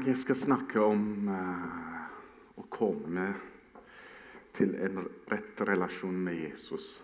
Jeg 0.00 0.16
skal 0.16 0.36
snakke 0.38 0.80
om 0.80 1.28
uh, 1.28 2.04
å 2.56 2.62
komme 2.72 3.26
til 4.56 4.70
en 4.80 5.02
rett 5.28 5.60
relasjon 5.68 6.14
med 6.24 6.38
Jesus. 6.40 7.02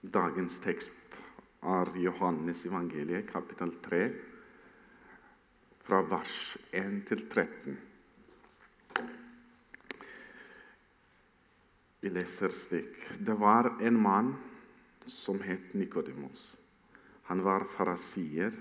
Dagens 0.00 0.56
tekst 0.64 1.18
er 1.60 1.90
Johannes 2.00 2.62
evangeliet, 2.64 3.26
kapittel 3.28 3.74
3, 3.84 3.98
fra 5.84 5.98
vers 6.14 6.36
1 6.72 6.96
til 7.10 7.26
13. 7.28 7.76
Vi 12.00 12.14
leser 12.14 12.56
slik 12.56 13.04
Det 13.20 13.36
var 13.36 13.68
en 13.84 14.00
mann 14.00 14.32
som 15.04 15.44
het 15.44 15.76
Nikodemos. 15.76 16.54
Han 17.28 17.44
var 17.44 17.68
farasier 17.76 18.56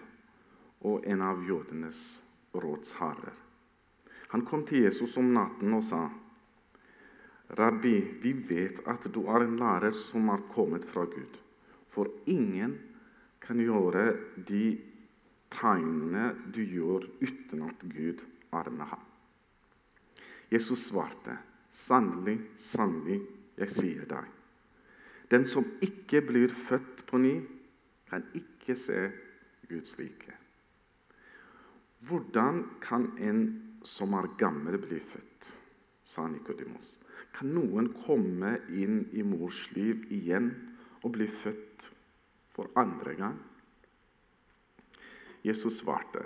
og 0.83 1.07
en 1.07 1.23
av 1.23 1.47
jødenes 1.47 2.03
rådsherrer. 2.51 3.52
Han 4.33 4.41
kom 4.45 4.63
til 4.65 4.87
Jesus 4.87 5.13
om 5.21 5.27
natten 5.29 5.75
og 5.77 5.83
sa, 5.85 6.07
'Rabbi, 7.53 7.97
vi 8.21 8.31
vet 8.33 8.79
at 8.89 9.05
du 9.13 9.27
er 9.29 9.43
en 9.45 9.59
lærer 9.59 9.93
som 9.93 10.29
er 10.33 10.41
kommet 10.49 10.85
fra 10.89 11.05
Gud.' 11.05 11.37
'For 11.87 12.09
ingen 12.25 12.79
kan 13.41 13.59
gjøre 13.61 14.17
de 14.47 14.81
tegnene 15.53 16.31
du 16.49 16.63
gjør, 16.65 17.05
uten 17.21 17.61
at 17.69 17.85
Gud 17.85 18.23
er 18.53 18.69
med 18.69 18.89
ham.' 18.89 19.05
Jesus 20.49 20.89
svarte, 20.89 21.37
'Sannelig, 21.69 22.39
sannelig, 22.57 23.21
jeg 23.57 23.69
sier 23.69 24.05
deg:" 24.09 24.25
'Den 25.29 25.45
som 25.45 25.63
ikke 25.81 26.21
blir 26.21 26.49
født 26.49 27.05
på 27.05 27.17
ny, 27.17 27.35
kan 28.09 28.25
ikke 28.33 28.75
se 28.75 29.11
Guds 29.69 29.99
rike.' 29.99 30.39
Hvordan 32.01 32.65
kan 32.81 33.11
en 33.17 33.72
som 33.83 34.15
er 34.17 34.29
gammel, 34.39 34.77
blir 34.81 35.03
født, 35.03 35.49
sa 36.03 36.27
Nikodimos. 36.27 36.97
Kan 37.33 37.53
noen 37.55 37.91
komme 38.05 38.57
inn 38.71 39.07
i 39.11 39.23
mors 39.25 39.65
liv 39.75 40.05
igjen 40.13 40.51
og 41.03 41.15
bli 41.17 41.27
født 41.27 41.89
for 42.53 42.71
andre 42.79 43.15
gang? 43.19 43.39
Jesus 45.43 45.81
svarte, 45.81 46.23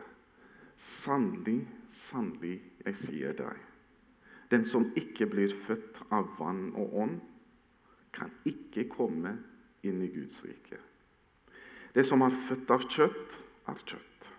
sannelig, 0.77 1.63
sannelig, 1.89 2.59
jeg 2.85 2.99
sier 2.99 3.37
deg, 3.37 3.63
den 4.51 4.63
som 4.67 4.85
ikke 4.99 5.25
blir 5.31 5.51
født 5.65 6.03
av 6.13 6.29
vann 6.37 6.69
og 6.77 6.93
ånd, 7.01 7.17
kan 8.13 8.29
ikke 8.47 8.87
komme 8.89 9.33
inn 9.85 10.03
i 10.05 10.11
Guds 10.13 10.39
rike. 10.45 10.79
Det 11.93 12.05
som 12.05 12.21
er 12.21 12.33
født 12.47 12.71
av 12.73 12.85
kjøtt, 12.85 13.39
er 13.67 13.81
kjøtt. 13.83 14.29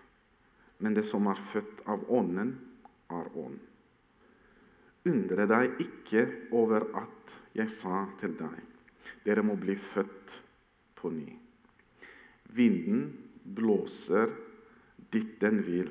Men 0.79 0.95
det 0.95 1.03
som 1.07 1.27
er 1.27 1.39
født 1.51 1.83
av 1.91 2.05
Ånden, 2.07 2.53
er 3.09 3.29
ånd. 3.37 3.59
Undre 5.09 5.45
deg 5.49 5.79
ikke 5.81 6.25
over 6.55 6.85
at 6.99 7.35
jeg 7.57 7.71
sa 7.71 8.03
til 8.19 8.35
deg, 8.39 8.57
dere 9.25 9.43
må 9.45 9.55
bli 9.59 9.75
født 9.79 10.35
på 10.99 11.11
ny. 11.13 11.31
Vinden 12.55 13.07
blåser 13.43 14.31
dit 15.13 15.37
den 15.41 15.61
vil. 15.65 15.89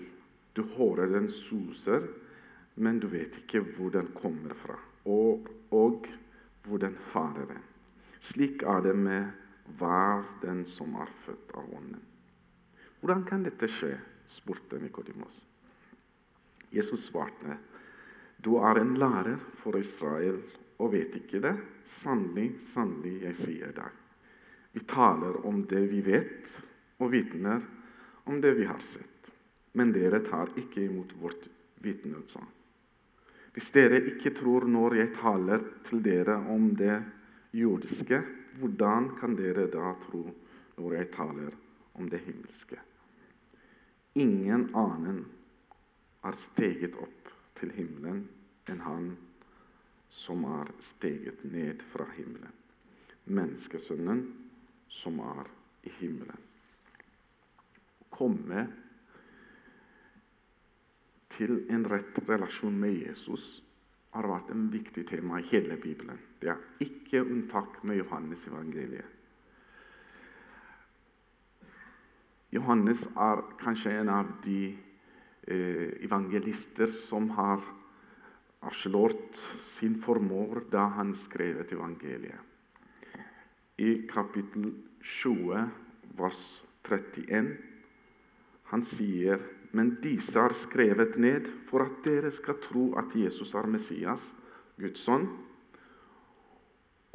Du 0.53 0.65
hører 0.77 1.11
den 1.11 1.29
suser, 1.31 2.05
men 2.79 3.01
du 3.01 3.09
vet 3.11 3.41
ikke 3.43 3.63
hvor 3.75 3.93
den 3.95 4.13
kommer 4.15 4.55
fra, 4.59 4.77
og, 5.11 5.49
og 5.75 6.07
hvor 6.67 6.83
den 6.83 6.95
farer. 7.11 7.59
Slik 8.21 8.63
er 8.67 8.83
det 8.83 8.95
med 8.99 9.31
hver 9.79 10.27
den 10.43 10.65
som 10.67 10.95
er 10.99 11.11
født 11.25 11.55
av 11.59 11.67
Ånden. 11.77 12.03
Hvordan 13.01 13.25
kan 13.27 13.45
dette 13.47 13.69
skje? 13.71 13.95
spurte 14.29 14.77
Nikodimos. 14.83 15.45
Jesus 16.71 17.09
svarte, 17.09 17.59
'Du 18.39 18.57
er 18.57 18.81
en 18.81 18.95
lærer 18.95 19.39
for 19.63 19.77
Israel 19.79 20.43
og 20.79 20.93
vet 20.93 21.17
ikke 21.17 21.41
det.' 21.41 21.57
'Sannelig, 21.85 22.61
sannelig, 22.61 23.23
jeg 23.23 23.35
sier 23.35 23.73
deg.' 23.73 23.97
Vi 24.73 24.81
taler 24.81 25.47
om 25.47 25.65
det 25.67 25.87
vi 25.91 26.01
vet, 26.01 26.63
og 26.99 27.11
vitner 27.11 27.63
om 28.25 28.41
det 28.41 28.53
vi 28.55 28.65
har 28.69 28.79
sett. 28.79 29.31
Men 29.73 29.93
dere 29.93 30.21
tar 30.21 30.51
ikke 30.57 30.85
imot 30.85 31.15
vårt 31.21 31.49
vitneutsagn. 31.83 32.51
Hvis 33.55 33.71
dere 33.75 34.03
ikke 34.13 34.35
tror 34.37 34.69
når 34.71 34.95
jeg 35.01 35.15
taler 35.17 35.63
til 35.87 36.03
dere 36.05 36.37
om 36.53 36.69
det 36.77 36.99
jordiske, 37.57 38.21
hvordan 38.61 39.09
kan 39.19 39.35
dere 39.39 39.67
da 39.73 39.95
tro 40.03 40.27
når 40.79 40.95
jeg 40.95 41.11
taler 41.15 41.57
om 41.99 42.07
det 42.11 42.21
himmelske? 42.27 42.79
Ingen 44.19 44.69
annen 44.79 45.25
er 46.29 46.37
steget 46.37 46.97
opp 47.01 47.33
til 47.59 47.73
himmelen 47.75 48.23
enn 48.69 48.83
han 48.85 49.09
som 50.13 50.45
er 50.49 50.71
steget 50.83 51.45
ned 51.49 51.83
fra 51.93 52.07
himmelen. 52.17 52.53
Menneskesønnen 53.29 54.23
som 54.89 55.19
er 55.21 55.49
i 55.85 55.93
himmelen. 56.01 56.45
Komme 58.11 58.67
til 61.29 61.61
en 61.71 61.85
rett 61.89 62.23
relasjon 62.29 62.77
med 62.81 62.97
Jesus 62.97 63.59
har 64.17 64.27
vært 64.27 64.49
en 64.51 64.67
viktig 64.73 65.05
tema 65.07 65.39
i 65.39 65.47
hele 65.51 65.77
Bibelen. 65.81 66.19
Det 66.41 66.51
er 66.51 66.65
ikke 66.83 67.23
unntak 67.23 67.83
med 67.85 68.01
Johannes 68.01 68.47
evangeliet. 68.49 69.15
Johannes 72.51 73.05
er 73.13 73.43
kanskje 73.61 73.93
en 74.01 74.09
av 74.09 74.31
de 74.45 74.73
evangelister 75.49 76.91
som 76.93 77.31
har 77.37 77.63
avslørt 78.65 79.39
sin 79.63 79.97
formår 80.03 80.65
da 80.73 80.89
han 80.99 81.15
skrev 81.17 81.63
et 81.63 81.73
evangeliet. 81.73 82.41
I 83.79 84.03
kapittel 84.11 84.73
20, 85.01 85.69
vers 86.19 86.43
31, 86.89 87.53
han 88.73 88.83
sier 88.85 89.45
men 89.77 89.95
disse 90.03 90.41
er 90.41 90.55
skrevet 90.57 91.19
ned 91.21 91.49
for 91.69 91.85
at 91.85 92.01
dere 92.05 92.31
skal 92.33 92.57
tro 92.65 92.87
at 93.01 93.15
Jesus 93.17 93.53
er 93.59 93.69
Messias, 93.69 94.31
Guds 94.81 95.05
sønn, 95.05 95.27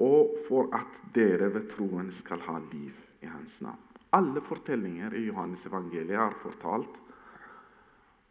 og 0.03 0.35
for 0.47 0.69
at 0.75 0.99
dere 1.15 1.49
ved 1.53 1.67
troen 1.71 2.11
skal 2.13 2.43
ha 2.45 2.59
liv 2.71 2.93
i 3.23 3.29
hans 3.29 3.61
navn. 3.65 3.79
Alle 4.13 4.43
fortellinger 4.45 5.15
i 5.17 5.25
Johannes 5.25 5.65
evangeliet 5.65 6.19
er 6.21 6.37
fortalt 6.37 6.99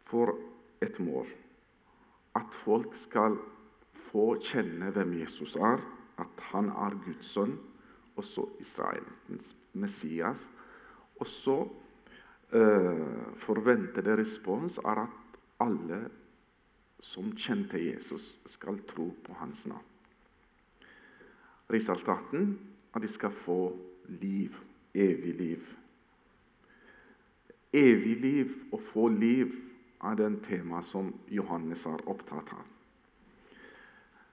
for 0.03 0.35
et 0.81 0.99
mål. 0.99 1.27
At 2.35 2.55
folk 2.55 2.95
skal 2.97 3.37
få 3.93 4.33
kjenne 4.41 4.91
hvem 4.93 5.13
Jesus 5.19 5.55
er, 5.55 5.81
at 6.19 6.47
han 6.53 6.69
er 6.69 6.97
Guds 7.05 7.33
sønn, 7.35 7.55
og 8.15 8.25
så 8.25 8.45
Israelens 8.61 9.53
Messias. 9.73 10.47
Og 11.19 11.27
så 11.27 11.57
eh, 12.53 13.37
forventede 13.41 14.17
respons 14.17 14.77
er 14.77 15.05
at 15.05 15.39
alle 15.63 16.03
som 17.03 17.33
kjente 17.35 17.81
Jesus, 17.83 18.37
skal 18.47 18.79
tro 18.87 19.09
på 19.25 19.35
hans 19.35 19.65
navn. 19.67 19.89
Resultaten 21.73 22.53
er 22.53 22.97
at 22.97 23.03
de 23.03 23.09
skal 23.09 23.31
få 23.33 23.75
liv, 24.21 24.55
evig 24.93 25.33
liv. 25.35 25.69
Evig 27.73 28.17
liv, 28.21 28.51
og 28.71 28.81
få 28.81 29.07
liv, 29.09 29.51
er 30.03 30.19
det 30.19 30.25
en 30.25 30.39
tema 30.43 30.81
som 30.83 31.11
Johannes 31.31 31.85
er 31.87 32.03
opptatt 32.11 32.53
av. 32.55 32.63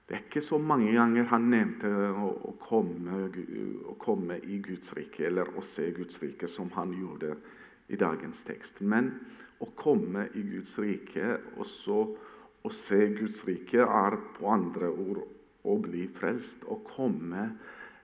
Det 0.07 0.17
er 0.17 0.23
ikke 0.25 0.43
så 0.43 0.57
mange 0.59 0.91
ganger 0.91 1.29
han 1.31 1.45
nevnte 1.47 1.87
å, 2.11 2.51
komme, 2.59 3.21
å 3.87 3.93
komme, 3.95 4.41
i 4.43 4.57
Guds 4.59 4.91
rike 4.97 5.23
eller 5.29 5.53
å 5.55 5.63
se 5.63 5.85
Guds 5.95 6.19
rike 6.19 6.49
som 6.51 6.67
han 6.75 6.91
gjorde 6.97 7.37
i 7.87 7.99
dagens 7.99 8.43
tekst. 8.43 8.81
Men 8.83 9.13
å 9.63 9.69
komme 9.77 10.25
i 10.35 10.43
Guds 10.49 10.73
rike 10.83 11.37
og 11.55 11.63
så 11.69 12.01
å 12.61 12.71
se 12.75 12.99
Guds 13.15 13.45
rike 13.47 13.85
er 13.85 14.17
på 14.35 14.49
andre 14.51 14.89
ord 14.91 15.21
å 15.63 15.77
bli 15.79 16.07
frelst. 16.11 16.65
og 16.67 16.83
komme 16.91 17.45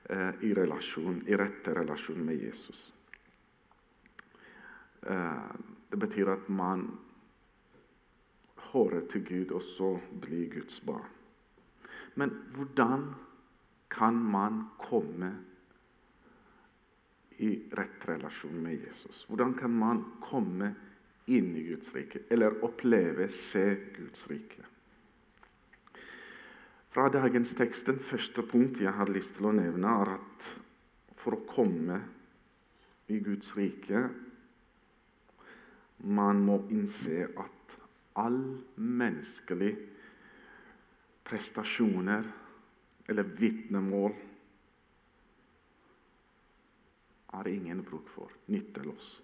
eh, 0.09 0.31
i, 0.47 0.53
relasjon, 0.53 1.25
i 1.27 1.36
rette 1.36 1.74
relasjon 1.75 2.24
med 2.25 2.39
Jesus. 2.39 2.94
Eh, 5.01 5.51
det 5.91 6.00
betyr 6.00 6.31
at 6.33 6.47
man 6.50 6.88
hører 8.71 9.06
til 9.09 9.25
Gud 9.25 9.54
og 9.56 9.63
så 9.63 9.94
blir 10.21 10.50
Guds 10.54 10.80
barn. 10.86 11.09
Men 12.18 12.33
hvordan 12.56 13.12
kan 13.94 14.18
man 14.18 14.63
komme 14.81 15.31
i 17.38 17.51
rett 17.77 18.07
relasjon 18.09 18.57
med 18.63 18.88
Jesus? 18.88 19.25
Hvordan 19.30 19.54
kan 19.54 19.71
man 19.71 20.04
komme 20.21 20.71
inn 21.27 21.54
i 21.56 21.68
Guds 21.68 21.94
rike, 21.95 22.24
eller 22.33 22.57
oppleve, 22.65 23.30
se 23.30 23.65
Guds 23.98 24.25
rike? 24.31 24.65
Fra 26.89 27.10
dagens 27.13 27.53
tekst, 27.53 27.88
Den 27.88 28.00
første 28.00 28.42
punkt 28.42 28.81
jeg 28.81 28.94
har 28.94 29.12
lyst 29.13 29.38
til 29.38 29.45
å 29.45 29.53
nevne, 29.53 29.88
er 29.88 30.15
at 30.18 30.48
for 31.13 31.38
å 31.38 31.45
komme 31.45 32.00
i 33.07 33.19
Guds 33.19 33.53
rike 33.57 34.07
man 35.98 36.42
må 36.45 36.60
innse 36.74 37.27
at 37.38 37.56
all 38.17 38.39
menneskelig 38.75 39.73
prestasjoner 41.27 42.23
eller 43.07 43.23
vitnemål 43.23 44.15
har 47.27 47.47
ingen 47.47 47.83
bruk 47.83 48.09
for. 48.09 48.31
Nytteløs. 48.45 49.21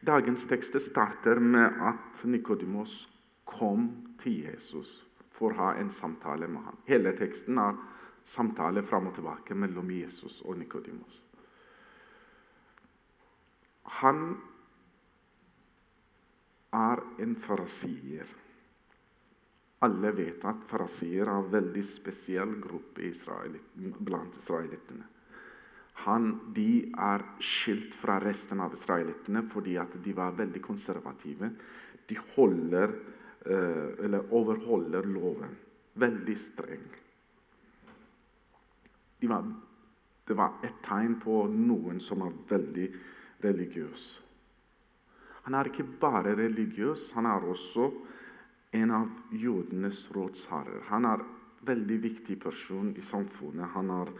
Dagens 0.00 0.46
tekst 0.46 0.80
starter 0.82 1.40
med 1.40 1.78
at 1.80 2.24
Nikodimos 2.24 3.08
kom 3.44 3.88
til 4.20 4.42
Jesus 4.44 5.04
for 5.32 5.54
å 5.54 5.60
ha 5.60 5.68
en 5.80 5.90
samtale 5.90 6.48
med 6.50 6.66
ham. 6.66 6.76
Hele 6.86 7.14
teksten 7.16 7.58
er 7.58 7.78
samtale 8.26 8.82
fram 8.82 9.08
og 9.10 9.16
tilbake 9.16 9.54
mellom 9.54 9.90
Jesus 9.94 10.42
og 10.44 10.58
Nikodimos. 10.58 11.22
Han 14.02 14.36
er 16.74 17.02
en 17.22 17.36
farasier. 17.36 18.26
Alle 19.84 20.10
vet 20.16 20.44
at 20.48 20.64
farasier 20.68 21.28
er 21.28 21.36
en 21.36 21.52
veldig 21.52 21.84
spesiell 21.84 22.56
gruppe 22.62 23.10
blant 24.00 24.38
israelittene. 24.40 25.04
Han, 26.04 26.52
de 26.52 26.92
er 26.92 27.24
skilt 27.40 27.94
fra 27.96 28.18
resten 28.20 28.60
av 28.60 28.74
israelittene 28.76 29.42
fordi 29.48 29.78
de 30.04 30.12
var 30.16 30.36
veldig 30.36 30.62
konservative. 30.64 31.50
De 32.06 32.18
holder, 32.34 32.92
eh, 33.46 34.20
overholder 34.30 35.08
loven. 35.08 35.56
Veldig 35.94 36.36
streng. 36.38 36.86
De 39.18 39.26
var, 39.28 39.44
det 40.26 40.36
var 40.36 40.60
et 40.62 40.82
tegn 40.84 41.16
på 41.20 41.46
noen 41.48 42.00
som 42.00 42.22
er 42.22 42.32
veldig 42.48 42.88
religiøs. 43.42 44.25
Han 45.46 45.54
er 45.54 45.68
ikke 45.70 45.86
bare 46.00 46.34
religiøs, 46.34 47.12
han 47.14 47.28
er 47.30 47.44
også 47.46 47.86
en 48.74 48.90
av 48.90 49.12
jødenes 49.30 50.08
rådsherrer. 50.14 50.82
Han 50.90 51.06
er 51.06 51.22
en 51.22 51.36
veldig 51.66 51.98
viktig 52.02 52.38
person 52.42 52.90
i 52.98 53.04
samfunnet. 53.04 53.70
Han 53.76 53.92
er 53.94 54.10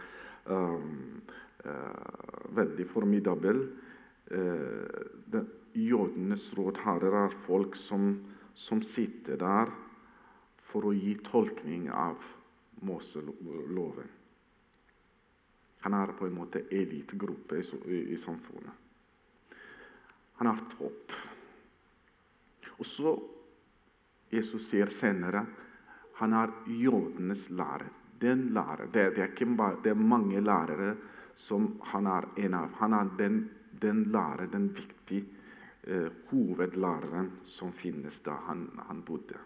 um, 0.55 1.19
uh, 1.65 2.55
veldig 2.55 2.87
formidabel. 2.87 3.59
Uh, 4.31 5.43
jødenes 5.75 6.47
rådherrer 6.57 7.19
er 7.25 7.35
folk 7.43 7.75
som, 7.75 8.09
som, 8.53 8.81
sitter 8.81 9.35
der 9.43 9.75
for 10.63 10.87
å 10.87 10.95
gi 10.95 11.17
tolkning 11.27 11.91
av 11.91 12.23
Moseloven. 12.87 14.15
Han 15.83 15.93
er 15.93 16.17
på 16.17 16.27
en 16.27 16.39
måte 16.39 16.65
elitegruppe 16.71 17.59
i, 17.59 17.63
i, 17.91 18.03
i 18.15 18.17
samfunnet. 18.19 18.86
Han 20.37 20.47
har 20.47 20.59
et 20.61 20.77
håp. 20.79 21.15
Og 22.77 22.85
så 22.85 23.13
Jesus 24.29 24.69
sier 24.69 24.91
senere 24.93 25.45
han 26.17 26.33
har 26.33 26.53
jødenes 26.65 27.49
lærer. 27.53 27.89
Den 28.17 28.47
lærer, 28.49 28.87
det, 28.89 29.11
det, 29.15 29.25
er 29.41 29.55
bare, 29.57 29.77
det, 29.83 29.91
er 29.93 30.01
mange 30.01 30.41
lærere 30.41 30.95
som 31.37 31.75
han 31.91 32.07
er 32.09 32.25
en 32.41 32.55
av. 32.57 32.71
Han 32.79 32.93
er 32.97 33.11
den, 33.19 33.35
den 33.81 34.03
lærer, 34.09 34.47
den 34.49 34.71
viktige 34.73 35.27
eh, 35.83 36.09
hovedlæreren 36.31 37.29
som 37.45 37.73
finnes 37.73 38.17
da 38.25 38.39
han, 38.47 38.65
han 38.87 39.03
bodde. 39.05 39.37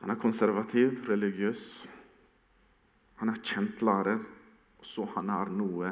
Han 0.00 0.14
er 0.14 0.22
konservativ, 0.22 1.02
religiøs. 1.08 1.64
Han 3.18 3.34
er 3.34 3.42
kjent 3.42 3.82
lærer. 3.82 4.22
Så 4.80 5.04
han 5.16 5.28
har 5.28 5.50
noe 5.52 5.90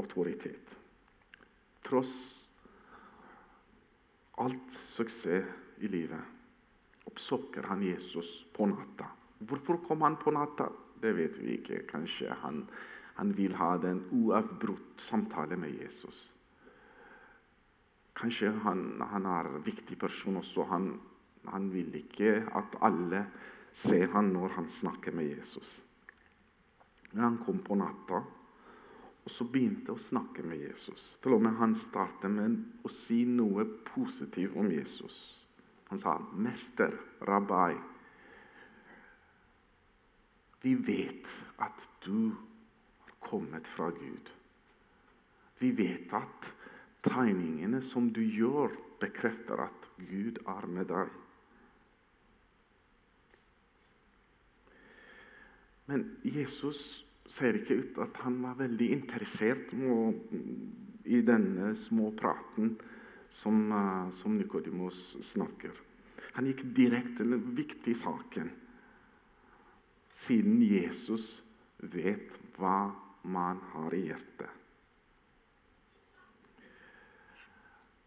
autoritet. 0.00 0.76
Tross 1.84 2.14
alt 4.40 4.72
suksess 4.72 5.82
i 5.84 5.90
livet 5.90 6.34
oppsøker 7.10 7.68
han 7.68 7.82
Jesus 7.84 8.44
på 8.54 8.66
natta. 8.66 9.06
Hvorfor 9.44 9.78
kom 9.84 10.02
han 10.02 10.16
på 10.18 10.32
natta? 10.34 10.70
Det 11.00 11.12
vet 11.14 11.36
vi 11.38 11.58
ikke. 11.58 11.82
Kanskje 11.88 12.34
han, 12.42 12.64
han 13.18 13.32
vil 13.36 13.54
ha 13.60 13.74
den 13.78 14.00
uavbrutt 14.14 15.00
samtale 15.00 15.58
med 15.60 15.74
Jesus. 15.82 16.30
Kanskje 18.14 18.52
han, 18.64 19.02
han 19.10 19.26
er 19.26 19.50
en 19.50 19.64
viktig 19.66 19.98
person 20.00 20.38
også. 20.40 20.64
Han, 20.70 20.88
han 21.50 21.68
vil 21.72 21.94
ikke 21.98 22.38
at 22.54 22.78
alle 22.86 23.26
ser 23.74 24.08
han 24.14 24.32
når 24.32 24.56
han 24.56 24.70
snakker 24.70 25.14
med 25.14 25.34
Jesus. 25.34 25.82
Men 27.12 27.24
han 27.28 27.38
kom 27.44 27.60
på 27.62 27.76
natta. 27.78 28.22
Og 29.24 29.32
så 29.32 29.46
begynte 29.48 29.94
å 29.94 30.00
snakke 30.00 30.44
med 30.44 30.60
Jesus. 30.60 31.14
Til 31.22 31.36
og 31.36 31.42
med 31.46 31.56
Han 31.56 31.74
startet 31.74 32.30
med 32.30 32.84
å 32.84 32.90
si 32.92 33.22
noe 33.24 33.64
positivt 33.88 34.56
om 34.56 34.68
Jesus. 34.72 35.46
Han 35.88 35.98
sa, 35.98 36.18
'Mester, 36.18 36.92
rabbi, 37.20 37.76
vi 40.62 40.74
vet 40.74 41.28
at 41.58 41.88
du 42.04 42.30
har 43.00 43.12
kommet 43.20 43.66
fra 43.66 43.90
Gud.' 43.90 44.30
Vi 45.58 45.70
vet 45.70 46.12
at 46.12 46.52
tegningene 47.02 47.82
som 47.82 48.12
du 48.12 48.20
gjør, 48.20 48.74
bekrefter 49.00 49.60
at 49.60 49.90
Gud 50.08 50.38
er 50.48 50.66
med 50.66 50.88
deg. 50.88 51.08
Men 55.86 56.16
Jesus 56.24 57.03
ser 57.30 57.56
ikke 57.58 57.78
ut 57.80 58.00
at 58.04 58.18
han 58.24 58.40
var 58.44 58.58
veldig 58.58 58.90
interessert 58.92 59.72
i 61.04 61.20
denne 61.24 61.72
småpraten 61.78 62.74
som, 63.32 63.60
uh, 63.72 64.10
som 64.14 64.36
Nikodimos 64.38 65.16
snakker. 65.24 65.72
Han 66.34 66.50
gikk 66.50 66.64
direkte 66.76 67.22
til 67.22 67.36
den 67.36 67.54
viktige 67.56 67.98
saken, 67.98 68.50
siden 70.14 70.60
Jesus 70.62 71.42
vet 71.78 72.36
hva 72.56 72.92
man 73.24 73.60
har 73.72 73.94
i 73.96 74.04
hjertet. 74.08 74.60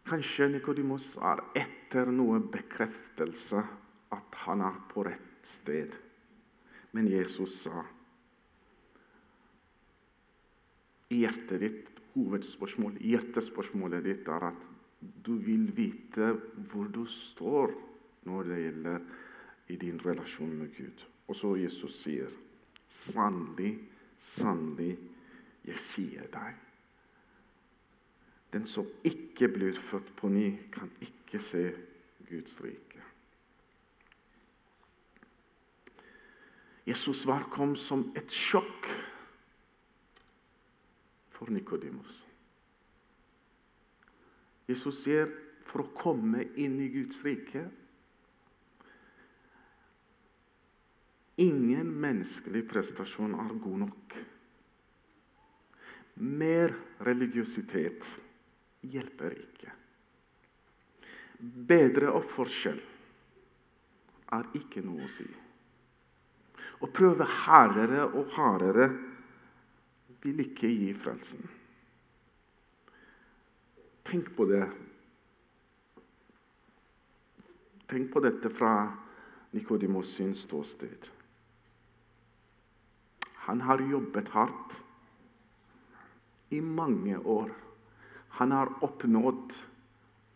Kanskje 0.08 0.48
Nikodimos 0.48 1.10
er 1.20 1.42
etter 1.58 2.08
noe 2.08 2.40
bekreftelse 2.40 3.60
at 4.16 4.38
han 4.46 4.62
er 4.64 4.78
på 4.88 5.04
rett 5.04 5.44
sted. 5.44 5.92
Men 6.96 7.10
Jesus 7.12 7.58
sa 7.66 7.82
hjertet 11.12 11.60
ditt, 11.62 11.90
hovedspørsmål, 12.14 12.98
hjertespørsmålet 13.00 14.04
ditt 14.04 14.28
er 14.28 14.48
at 14.50 14.68
du 14.98 15.36
vil 15.38 15.68
vite 15.76 16.32
hvor 16.70 16.88
du 16.90 17.04
står 17.06 17.74
når 18.28 18.48
det 18.50 18.62
gjelder 18.62 19.04
i 19.68 19.76
din 19.76 20.00
relasjon 20.02 20.56
med 20.58 20.72
Gud. 20.76 21.04
Og 21.28 21.36
så 21.36 21.54
Jesus 21.56 22.02
sier, 22.02 22.30
'Sannelig, 22.88 23.78
sannelig, 24.18 24.96
jeg 25.64 25.78
sier 25.78 26.26
deg' 26.32 26.64
Den 28.52 28.64
som 28.64 28.86
ikke 29.04 29.48
blir 29.52 29.76
født 29.76 30.16
på 30.16 30.28
ny, 30.28 30.56
kan 30.72 30.90
ikke 31.04 31.38
se 31.38 31.68
Guds 32.30 32.62
rike. 32.64 33.02
Jesus 36.88 37.26
var 37.28 37.44
kom 37.52 37.76
som 37.76 38.06
et 38.16 38.32
sjokk 38.32 38.88
for 41.38 41.54
Nikodimos. 41.54 42.24
Jesus 44.68 45.04
sier 45.04 45.30
for 45.68 45.84
å 45.84 45.92
komme 45.94 46.48
inn 46.58 46.80
i 46.82 46.88
Guds 46.92 47.22
rike 47.24 47.68
Ingen 51.38 51.92
menneskelig 52.02 52.64
prestasjon 52.66 53.36
er 53.38 53.52
god 53.62 53.82
nok. 53.84 54.14
Mer 56.18 56.72
religiøsitet 57.06 58.08
hjelper 58.90 59.36
ikke. 59.38 59.74
Bedre 61.38 62.10
oppførsel 62.18 62.80
er 64.34 64.48
ikke 64.58 64.82
noe 64.82 65.06
å 65.06 65.12
si. 65.14 65.28
Å 66.82 66.90
prøve 66.90 67.30
hardere 67.46 68.08
og 68.08 68.34
hardere 68.34 68.88
vil 70.22 70.40
ikke 70.42 70.70
gi 70.70 70.92
frelsen. 70.94 71.44
Tenk 74.08 74.32
på 74.36 74.46
det. 74.48 74.64
Tenk 77.88 78.10
på 78.12 78.20
dette 78.24 78.50
fra 78.52 78.72
Nikodimos 79.52 80.14
sin 80.18 80.34
ståsted. 80.34 81.10
Han 83.48 83.60
har 83.64 83.80
jobbet 83.80 84.28
hardt 84.28 84.82
i 86.48 86.60
mange 86.60 87.18
år. 87.18 87.52
Han 88.28 88.52
har 88.52 88.72
oppnådd 88.84 89.54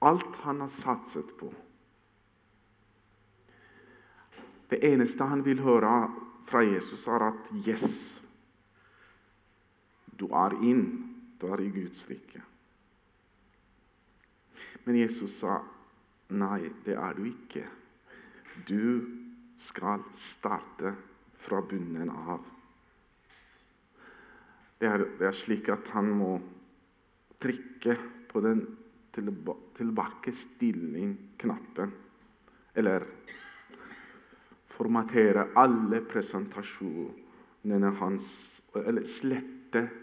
alt 0.02 0.36
han 0.36 0.60
har 0.60 0.68
satset 0.68 1.36
på. 1.38 1.52
Det 4.68 4.80
eneste 4.88 5.24
han 5.28 5.44
vil 5.44 5.60
høre 5.62 5.92
fra 6.48 6.64
Jesus, 6.64 7.06
er 7.06 7.22
at 7.28 7.52
'yes'. 7.52 8.31
Du 10.23 10.29
er 10.31 10.55
inn. 10.62 10.87
Du 11.41 11.49
er 11.50 11.59
i 11.64 11.71
Guds 11.75 12.05
rike. 12.07 12.38
Men 14.87 14.95
Jesus 15.00 15.41
sa 15.43 15.57
nei, 16.38 16.71
det 16.87 16.95
er 16.95 17.19
du 17.19 17.26
ikke. 17.26 17.67
Du 18.69 19.02
skal 19.59 20.05
starte 20.14 20.95
fra 21.43 21.59
bunnen 21.67 22.11
av. 22.11 22.41
Det 24.79 24.87
er, 24.91 24.99
det 25.19 25.26
er 25.26 25.33
slik 25.35 25.69
at 25.75 25.88
han 25.95 26.11
må 26.14 26.41
trykke 27.43 27.97
på 28.31 28.41
den 28.43 28.67
tilba 29.14 29.55
tilbakestilling-knappen. 29.76 31.93
Eller 32.79 33.02
formatere 34.73 35.49
alle 35.59 36.00
presentasjonene 36.07 37.91
hans. 37.99 38.26
Eller 38.79 39.05
slette 39.07 40.01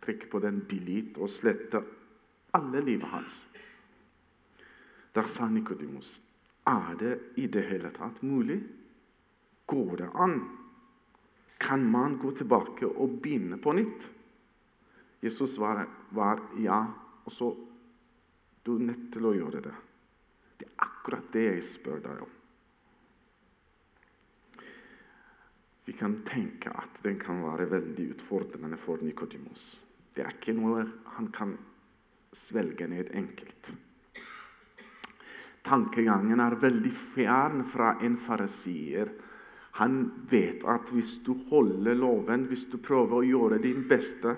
Trykke 0.00 0.30
på 0.32 0.40
den 0.40 0.62
delete 0.70 1.20
og 1.20 1.30
slette 1.30 1.82
alle 2.56 2.82
livet 2.84 3.10
hans. 3.12 3.44
Der 5.14 5.26
sa 5.26 5.48
Nikodimus, 5.50 6.20
er 6.66 6.94
det 6.98 7.14
i 7.36 7.46
det 7.46 7.66
hele 7.68 7.90
tatt 7.90 8.22
mulig? 8.22 8.60
Går 9.66 9.96
det 9.96 10.08
an? 10.14 10.38
Kan 11.60 11.84
man 11.90 12.16
gå 12.18 12.30
tilbake 12.30 12.86
og 12.86 13.20
begynne 13.22 13.58
på 13.58 13.74
nytt? 13.76 14.08
Jesus 15.20 15.56
svaret 15.56 15.88
var 16.16 16.40
ja, 16.58 16.84
og 17.24 17.32
så 17.32 17.56
Du 18.60 18.74
er 18.76 18.82
nødt 18.90 19.06
til 19.12 19.24
å 19.24 19.32
gjøre 19.32 19.60
det. 19.64 19.72
Det 20.60 20.66
er 20.68 20.82
akkurat 20.84 21.30
det 21.32 21.44
jeg 21.46 21.62
spør 21.64 22.02
deg 22.04 22.18
om. 22.20 22.34
Vi 25.86 25.94
kan 25.96 26.18
tenke 26.28 26.68
at 26.76 27.00
den 27.02 27.16
kan 27.18 27.40
være 27.40 27.70
veldig 27.70 28.10
utfordrende 28.12 28.76
for 28.76 29.00
Nikodemus. 29.00 29.89
Det 30.14 30.24
er 30.24 30.34
ikke 30.34 30.56
noe 30.58 30.84
han 31.16 31.30
kan 31.34 31.54
svelge 32.34 32.88
ned 32.90 33.12
enkelt. 33.16 33.72
Tankegangen 35.66 36.40
er 36.40 36.56
veldig 36.60 36.92
fjern 36.94 37.64
fra 37.68 37.94
en 38.02 38.16
farisier. 38.18 39.10
Han 39.78 40.00
vet 40.30 40.64
at 40.68 40.90
hvis 40.94 41.18
du 41.26 41.34
holder 41.50 41.98
loven, 41.98 42.48
hvis 42.50 42.66
du 42.72 42.78
prøver 42.82 43.20
å 43.20 43.26
gjøre 43.26 43.60
din 43.62 43.84
beste 43.88 44.36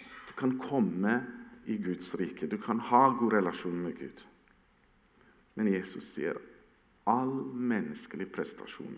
Du 0.00 0.32
kan 0.40 0.54
komme 0.56 1.18
i 1.68 1.76
Guds 1.76 2.14
rike. 2.16 2.46
Du 2.48 2.56
kan 2.56 2.78
ha 2.80 3.02
god 3.12 3.34
relasjon 3.34 3.76
med 3.82 3.98
Gud. 3.98 4.22
Men 5.54 5.68
Jesus 5.68 6.14
sier 6.14 6.38
all 7.04 7.34
menneskelig 7.52 8.30
prestasjon 8.32 8.96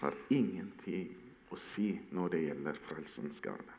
har 0.00 0.16
ingenting 0.32 1.10
å 1.52 1.58
si 1.60 1.90
når 2.16 2.32
det 2.32 2.40
gjelder 2.46 2.80
frelsens 2.88 3.42
gave. 3.44 3.75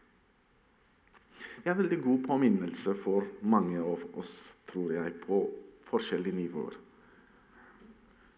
Det 1.64 1.72
er 1.72 1.78
veldig 1.78 2.00
god 2.04 2.26
påminnelse 2.28 2.94
for 2.98 3.28
mange 3.42 3.80
av 3.82 4.04
oss, 4.20 4.36
tror 4.70 4.94
jeg, 4.96 5.16
på 5.24 5.42
forskjellige 5.88 6.36
nivåer. 6.38 6.78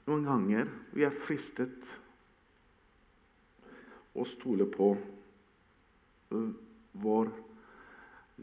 Noen 0.09 0.25
ganger 0.25 0.69
vi 0.95 1.05
er 1.05 1.13
fristet 1.13 1.85
å 4.17 4.25
stole 4.25 4.65
på 4.69 4.89
vår 7.03 7.29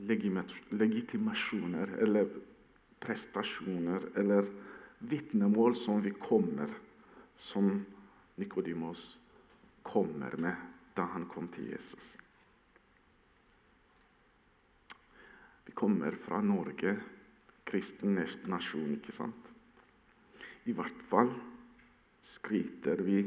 legitimasjoner 0.06 1.96
eller 2.02 2.30
prestasjoner 3.02 4.06
eller 4.18 4.46
vitnemål 4.98 5.74
som 5.76 6.00
vi 6.04 6.10
kommer, 6.10 6.70
som 7.36 7.84
Nikodimos 8.36 9.18
kommer 9.82 10.36
med 10.40 10.56
da 10.96 11.02
han 11.12 11.26
kom 11.28 11.48
til 11.52 11.70
Jesus. 11.72 12.16
Vi 15.66 15.74
kommer 15.74 16.14
fra 16.22 16.40
Norge 16.42 16.96
kristen 17.66 18.14
nasjon, 18.46 18.94
ikke 18.98 19.14
sant? 19.14 19.50
I 20.66 20.74
hvert 20.74 21.02
fall 21.10 21.32
skryter 22.26 23.02
vi, 23.06 23.20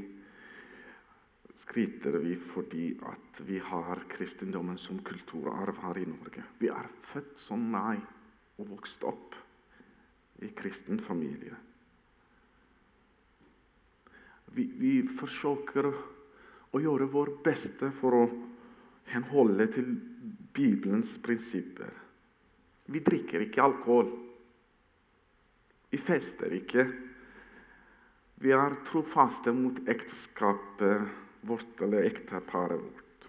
skryter 1.55 2.17
vi 2.23 2.35
fordi 2.39 2.87
at 3.07 3.41
vi 3.47 3.59
har 3.63 4.03
kristendommen 4.11 4.79
som 4.79 4.99
kulturarv 5.03 5.79
her 5.83 5.99
i 6.01 6.07
Norge. 6.07 6.43
Vi 6.59 6.71
er 6.71 6.91
født 7.03 7.39
som 7.39 7.63
meg 7.71 7.99
og 8.59 8.71
vokst 8.75 9.03
opp 9.07 9.35
i 10.43 10.51
kristen 10.55 10.99
familie. 11.03 11.55
Vi, 14.55 14.65
vi 14.79 14.93
forsøker 15.03 15.87
å 15.89 16.81
gjøre 16.81 17.11
vår 17.11 17.35
beste 17.45 17.91
for 17.95 18.17
å 18.17 18.25
henholde 19.11 19.67
til 19.73 19.91
Bibelens 20.55 21.15
prinsipper. 21.23 21.98
Vi 22.89 23.01
drikker 23.05 23.45
ikke 23.45 23.63
alkohol. 23.63 24.09
Vi 25.89 25.97
fester 26.01 26.53
ikke. 26.57 26.85
Vi 28.39 28.53
er 28.55 28.77
trofaste 28.87 29.53
mot 29.53 29.81
ekteskapet 29.89 31.09
vårt 31.49 31.81
eller 31.85 32.07
ekteparet 32.07 32.79
vårt. 32.81 33.27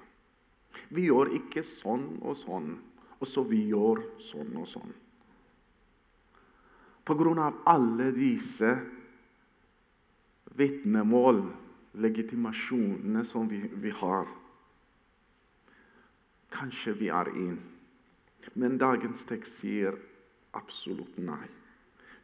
Vi 0.91 1.07
gjør 1.09 1.33
ikke 1.37 1.63
sånn 1.67 2.07
og 2.23 2.37
sånn, 2.39 2.73
og 3.19 3.29
så 3.29 3.45
vi 3.47 3.65
gjør 3.71 4.03
sånn 4.23 4.57
og 4.59 4.69
sånn. 4.71 4.95
På 7.05 7.17
grunn 7.19 7.41
av 7.43 7.61
alle 7.71 8.11
disse 8.15 8.71
vitnemål, 10.59 11.43
legitimasjonene 12.01 13.25
som 13.27 13.49
vi, 13.51 13.65
vi 13.83 13.91
har 14.03 14.29
Kanskje 16.51 16.97
vi 16.99 17.07
er 17.15 17.29
inn. 17.39 17.59
Men 18.55 18.79
dagens 18.79 19.25
tekst 19.29 19.61
sier 19.63 19.97
absolutt 20.57 21.19
nei. 21.23 21.47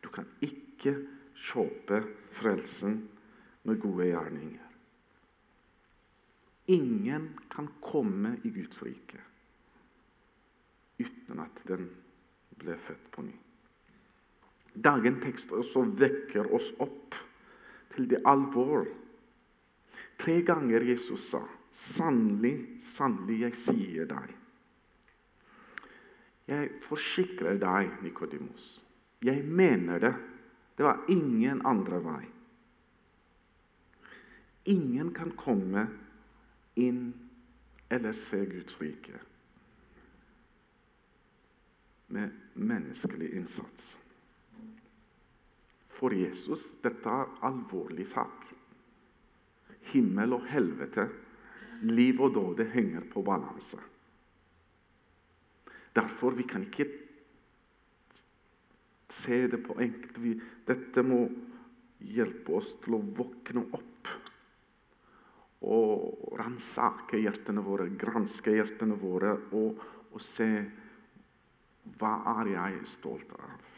Du 0.01 0.09
kan 0.13 0.29
ikke 0.45 0.95
kjøpe 1.37 2.01
frelsen 2.35 3.01
med 3.67 3.81
gode 3.83 4.09
gjerninger. 4.11 4.63
Ingen 6.75 7.29
kan 7.53 7.69
komme 7.81 8.37
i 8.43 8.51
Guds 8.51 8.83
rike 8.83 9.23
uten 10.97 11.43
at 11.45 11.61
den 11.69 11.85
ble 12.57 12.75
født 12.81 13.11
på 13.13 13.23
ny. 13.27 13.35
Dagens 14.73 15.21
tekst 15.23 15.53
også 15.53 15.85
vekker 16.01 16.49
oss 16.57 16.71
opp 16.83 17.15
til 17.93 18.09
det 18.11 18.23
alvor. 18.29 18.89
Tre 20.17 20.41
ganger 20.43 20.89
Jesus 20.89 21.31
sa, 21.31 21.43
'Sannelig, 21.71 22.81
sannelig, 22.81 23.41
jeg 23.45 23.55
sier 23.55 24.09
deg' 24.09 24.46
Jeg 26.47 26.71
forsikrer 26.83 27.59
deg, 27.59 27.91
Nikodemus. 28.07 28.81
Jeg 29.25 29.43
mener 29.45 29.99
det. 29.99 30.15
Det 30.76 30.85
var 30.85 31.05
ingen 31.09 31.62
andre 31.67 31.99
vei. 32.05 32.25
Ingen 34.71 35.12
kan 35.15 35.31
komme 35.38 35.87
inn 36.76 37.09
eller 37.88 38.12
se 38.12 38.43
Guds 38.50 38.81
rike 38.83 39.19
med 42.07 42.31
menneskelig 42.55 43.33
innsats. 43.38 43.97
For 45.91 46.15
Jesus 46.15 46.76
dette 46.85 47.11
er 47.11 47.33
alvorlig 47.47 48.07
sak. 48.11 48.47
Himmel 49.93 50.37
og 50.37 50.47
helvete, 50.50 51.09
liv 51.83 52.21
og 52.21 52.35
død 52.35 52.67
henger 52.75 53.07
på 53.11 53.23
balanse. 53.26 53.81
Derfor 55.97 56.37
vi 56.37 56.45
kan 56.49 56.67
ikke 56.67 56.87
se 59.12 59.47
det 59.49 59.62
på 59.65 59.79
enkelt. 59.81 60.19
Vi, 60.21 60.35
dette 60.69 61.05
må 61.07 61.25
hjelpe 62.05 62.59
oss 62.59 62.75
til 62.83 62.99
å 62.99 63.05
våkne 63.17 63.65
opp 63.76 64.11
og 65.67 66.35
ransake 66.38 67.19
hjertene 67.19 67.62
våre, 67.65 67.88
granske 67.99 68.53
hjertene 68.55 68.99
våre 69.00 69.33
og, 69.57 69.81
og 70.12 70.23
se 70.23 70.50
hva 71.97 72.12
er 72.37 72.53
jeg 72.53 72.83
stolt 72.91 73.33
av. 73.38 73.73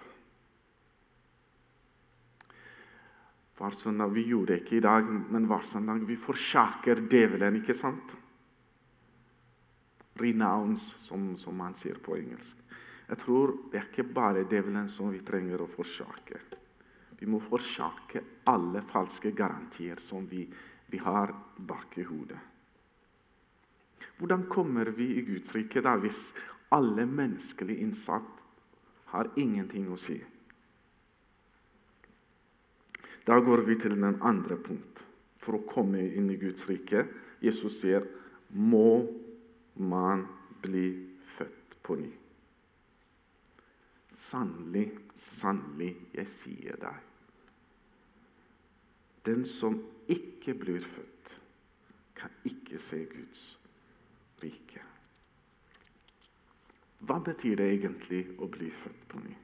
Hver 3.58 3.74
søndag, 3.74 4.12
Vi 4.14 4.22
gjorde 4.30 4.52
det 4.54 4.60
ikke 4.62 4.76
i 4.78 4.84
dag, 4.84 5.08
men 5.32 5.46
hver 5.50 5.64
søndag 5.66 6.04
vi 6.06 6.16
forsaker 6.16 7.02
djevelen, 7.10 7.58
ikke 7.58 7.74
sant? 7.74 8.14
Renounce, 10.18 10.98
som, 10.98 11.36
som, 11.36 11.56
man 11.56 11.74
sier 11.78 11.98
på 12.02 12.16
engelsk. 12.18 12.56
Jeg 13.08 13.20
tror 13.22 13.54
det 13.72 13.80
er 13.80 13.88
ikke 13.88 14.04
bare 14.12 14.44
djevelen 14.44 14.90
som 14.92 15.12
vi 15.12 15.22
trenger 15.24 15.62
å 15.64 15.70
forsake. 15.70 16.40
Vi 17.18 17.26
må 17.26 17.40
forsake 17.42 18.22
alle 18.50 18.82
falske 18.86 19.32
garantier 19.34 19.98
som 20.02 20.26
vi, 20.28 20.44
vi 20.86 21.00
har 21.02 21.32
bak 21.56 21.98
i 21.98 22.06
hodet. 22.06 22.38
Hvordan 24.18 24.46
kommer 24.50 24.90
vi 24.94 25.12
i 25.18 25.24
Guds 25.26 25.54
rike 25.54 25.82
da 25.82 25.94
hvis 25.98 26.32
alle 26.74 27.06
menneskelige 27.06 27.82
innsatt 27.86 28.42
har 29.14 29.30
ingenting 29.38 29.88
å 29.90 29.98
si? 29.98 30.18
Da 33.28 33.38
går 33.44 33.62
vi 33.66 33.76
til 33.76 33.94
den 33.94 34.18
andre 34.24 34.56
punkt. 34.56 35.04
For 35.38 35.58
å 35.58 35.66
komme 35.68 36.00
inn 36.02 36.30
i 36.32 36.38
Guds 36.40 36.66
rike 36.68 37.04
Jesus 37.44 37.78
sier 37.80 38.04
må 38.50 39.06
man 39.78 40.26
bli 40.62 40.88
født 41.24 41.76
på 41.82 41.96
ny. 42.00 42.10
Sannelig, 44.08 44.88
sannelig, 45.14 45.92
jeg 46.14 46.30
sier 46.30 46.78
deg. 46.82 47.04
Den 49.28 49.44
som 49.46 49.76
ikke 50.10 50.54
blir 50.58 50.82
født, 50.82 51.34
kan 52.18 52.32
ikke 52.48 52.80
se 52.82 53.04
Guds 53.12 53.42
rike. 54.42 54.82
Hva 57.06 57.20
betyr 57.22 57.60
det 57.60 57.68
egentlig 57.76 58.24
å 58.42 58.48
bli 58.50 58.70
født 58.74 59.04
på 59.10 59.20
ny? 59.22 59.36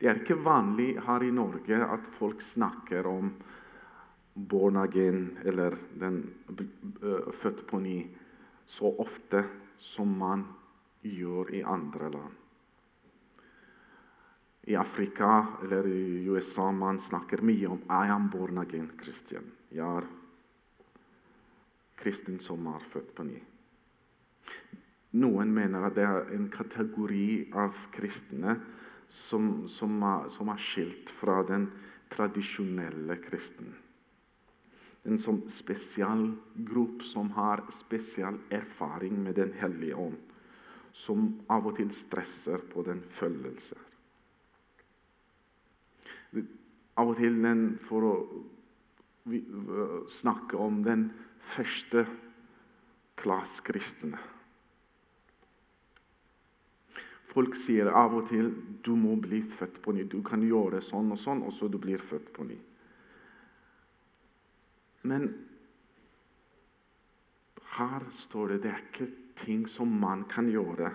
Det 0.00 0.08
er 0.08 0.22
ikke 0.22 0.38
vanlig 0.40 0.94
her 1.04 1.24
i 1.26 1.32
Norge 1.34 1.76
at 1.84 2.08
folk 2.14 2.40
snakker 2.40 3.04
om 3.10 3.34
born 4.32 4.78
again 4.80 5.36
eller 5.44 5.76
den 6.00 6.22
uh, 6.48 7.28
født 7.36 7.66
på 7.68 7.82
ny 7.84 7.98
så 8.70 8.92
ofte 9.02 9.42
som 9.78 10.12
man 10.18 10.44
gjør 11.02 11.50
i 11.58 11.62
andre 11.66 12.10
land. 12.12 12.36
I 14.70 14.76
Afrika 14.78 15.46
eller 15.64 15.88
i 15.90 16.28
USA 16.30 16.68
man 16.72 17.00
snakker 17.02 17.42
mye 17.42 17.66
om 17.66 17.80
'I 17.88 18.10
am 18.14 18.30
born 18.30 18.58
again 18.58 18.90
Christian'. 19.02 19.50
Jeg 19.70 19.96
er 19.96 20.06
kristen 21.96 22.38
som 22.38 22.66
er 22.66 22.86
født 22.92 23.14
på 23.14 23.24
ny. 23.24 23.42
Noen 25.12 25.54
mener 25.54 25.86
at 25.86 25.94
det 25.94 26.04
er 26.04 26.30
en 26.36 26.48
kategori 26.48 27.50
av 27.52 27.74
kristne 27.90 28.60
som, 29.08 29.66
som, 29.68 30.02
er, 30.02 30.28
som 30.28 30.48
er 30.48 30.62
skilt 30.62 31.10
fra 31.10 31.42
den 31.42 31.66
tradisjonelle 32.10 33.16
kristen. 33.16 33.74
En 35.08 35.18
sånn 35.18 35.40
spesialgruppe 35.48 37.04
som 37.06 37.30
har 37.32 37.62
spesiell 37.72 38.36
erfaring 38.52 39.16
med 39.24 39.38
Den 39.40 39.52
hellige 39.56 39.96
ånd. 39.96 40.18
Som 40.92 41.40
av 41.48 41.70
og 41.70 41.76
til 41.78 41.92
stresser 41.94 42.60
på 42.72 42.82
den 42.84 43.00
følelser. 43.00 43.78
Av 46.98 47.08
og 47.08 47.16
til 47.16 47.38
den 47.42 47.78
for 47.80 48.08
å 48.10 48.14
snakke 50.10 50.58
om 50.58 50.82
den 50.84 51.08
første 51.40 52.04
klasskristne. 53.20 54.18
Folk 57.30 57.54
sier 57.54 57.92
av 57.94 58.16
og 58.18 58.26
til 58.30 58.50
du 58.82 58.96
må 58.98 59.14
bli 59.22 59.42
født 59.46 59.78
på 59.84 59.94
ny. 59.94 60.06
Du 60.10 60.18
kan 60.26 60.42
gjøre 60.42 60.80
sånn 60.82 61.12
og 61.14 61.20
sånn, 61.20 61.44
og 61.46 61.54
så 61.54 61.68
du 61.70 61.78
blir 61.78 62.02
født 62.02 62.32
på 62.34 62.46
ny. 62.48 62.58
Men 65.02 65.28
her 67.76 68.04
står 68.12 68.54
det 68.54 68.62
det 68.64 68.72
er 68.72 68.82
ikke 68.84 69.08
ting 69.40 69.64
som 69.70 69.88
man 70.02 70.26
kan 70.28 70.50
gjøre. 70.50 70.90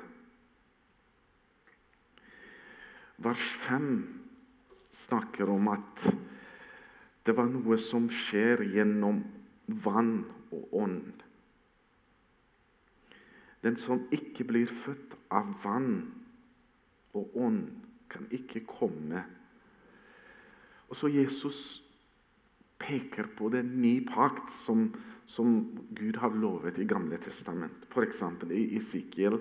Vers 3.26 3.46
5 3.64 3.88
snakker 4.92 5.50
om 5.50 5.70
at 5.72 6.08
det 7.26 7.34
var 7.38 7.48
noe 7.50 7.78
som 7.82 8.10
skjer 8.12 8.62
gjennom 8.76 9.24
vann 9.86 10.20
og 10.54 10.76
ånd. 10.84 11.24
Den 13.66 13.80
som 13.80 14.04
ikke 14.14 14.46
blir 14.46 14.70
født 14.70 15.16
av 15.34 15.50
vann 15.64 15.96
og 17.18 17.34
ånd, 17.40 17.64
kan 18.12 18.28
ikke 18.30 18.62
komme. 18.68 19.24
Og 20.86 20.96
så 21.00 21.10
Jesus 21.10 21.85
peker 22.78 23.30
på 23.38 23.50
den 23.50 23.82
nye 23.82 24.04
pakt 24.08 24.52
som, 24.52 24.88
som 25.26 25.78
Gud 25.90 26.18
har 26.22 26.36
lovet 26.36 26.80
i 26.80 26.88
Gamle 26.90 27.18
testament. 27.18 27.86
F.eks. 27.90 28.24
i 28.52 28.64
Isikiel 28.78 29.40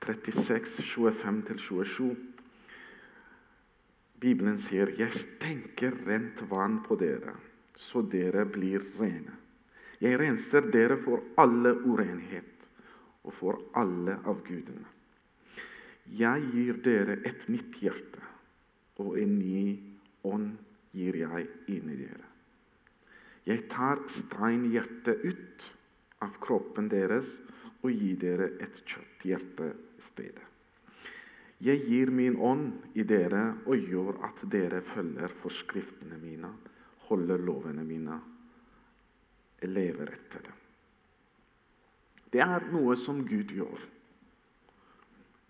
36, 0.00 0.80
25-27. 0.82 2.16
Bibelen 4.20 4.58
sier, 4.58 4.90
'Jeg 4.96 5.12
stenker 5.12 5.92
rent 6.06 6.42
vann 6.50 6.80
på 6.82 6.96
dere, 6.96 7.36
så 7.76 8.02
dere 8.02 8.46
blir 8.48 8.80
rene.' 9.00 9.36
'Jeg 10.00 10.18
renser 10.20 10.70
dere 10.72 10.96
for 11.00 11.22
alle 11.40 11.72
urenhet 11.72 12.68
og 13.24 13.32
for 13.32 13.60
alle 13.74 14.18
avgudene.' 14.24 14.88
'Jeg 16.06 16.48
gir 16.52 16.80
dere 16.84 17.18
et 17.24 17.48
nytt 17.48 17.80
hjerte, 17.80 18.22
og 18.98 19.18
en 19.18 19.38
ny 19.38 19.78
ånd 20.24 20.56
gir 20.92 21.16
jeg 21.24 21.48
inni 21.68 21.96
dere.' 21.96 22.35
'Jeg 23.46 23.68
tar 23.70 24.00
steinhjertet 24.10 25.22
ut 25.22 25.66
av 26.26 26.34
kroppen 26.42 26.88
deres 26.90 27.36
og 27.84 27.92
gir 27.94 28.16
dere 28.18 28.48
et 28.58 28.80
kjøtthjerte 28.82 29.68
i 29.70 30.02
stedet.' 30.02 30.52
'Jeg 31.62 31.84
gir 31.86 32.10
min 32.10 32.36
ånd 32.36 32.96
i 32.98 33.04
dere 33.06 33.62
og 33.64 33.78
gjør 33.78 34.18
at 34.26 34.42
dere 34.52 34.82
følger 34.84 35.32
forskriftene 35.32 36.18
mine, 36.20 36.50
holder 37.08 37.38
lovene 37.38 37.84
mine, 37.86 38.18
lever 39.62 40.10
etter 40.12 40.42
dem.' 40.42 40.64
Det 42.32 42.42
er 42.42 42.66
noe 42.74 42.96
som 42.98 43.22
Gud 43.24 43.54
gjør. 43.54 43.78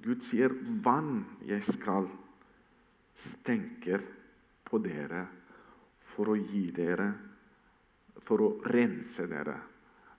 Gud 0.05 0.21
sier, 0.21 0.53
'Vann 0.53 1.25
jeg 1.49 1.65
skal 1.65 2.07
stenke 3.17 3.99
på 4.69 4.79
dere 4.85 5.25
for 5.99 6.31
å 6.31 6.37
gi 6.37 6.69
dere 6.77 7.09
For 8.27 8.43
å 8.43 8.49
rense 8.73 9.29
dere 9.31 9.55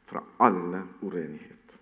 fra 0.08 0.22
alle 0.46 0.86
urenighet. 1.04 1.76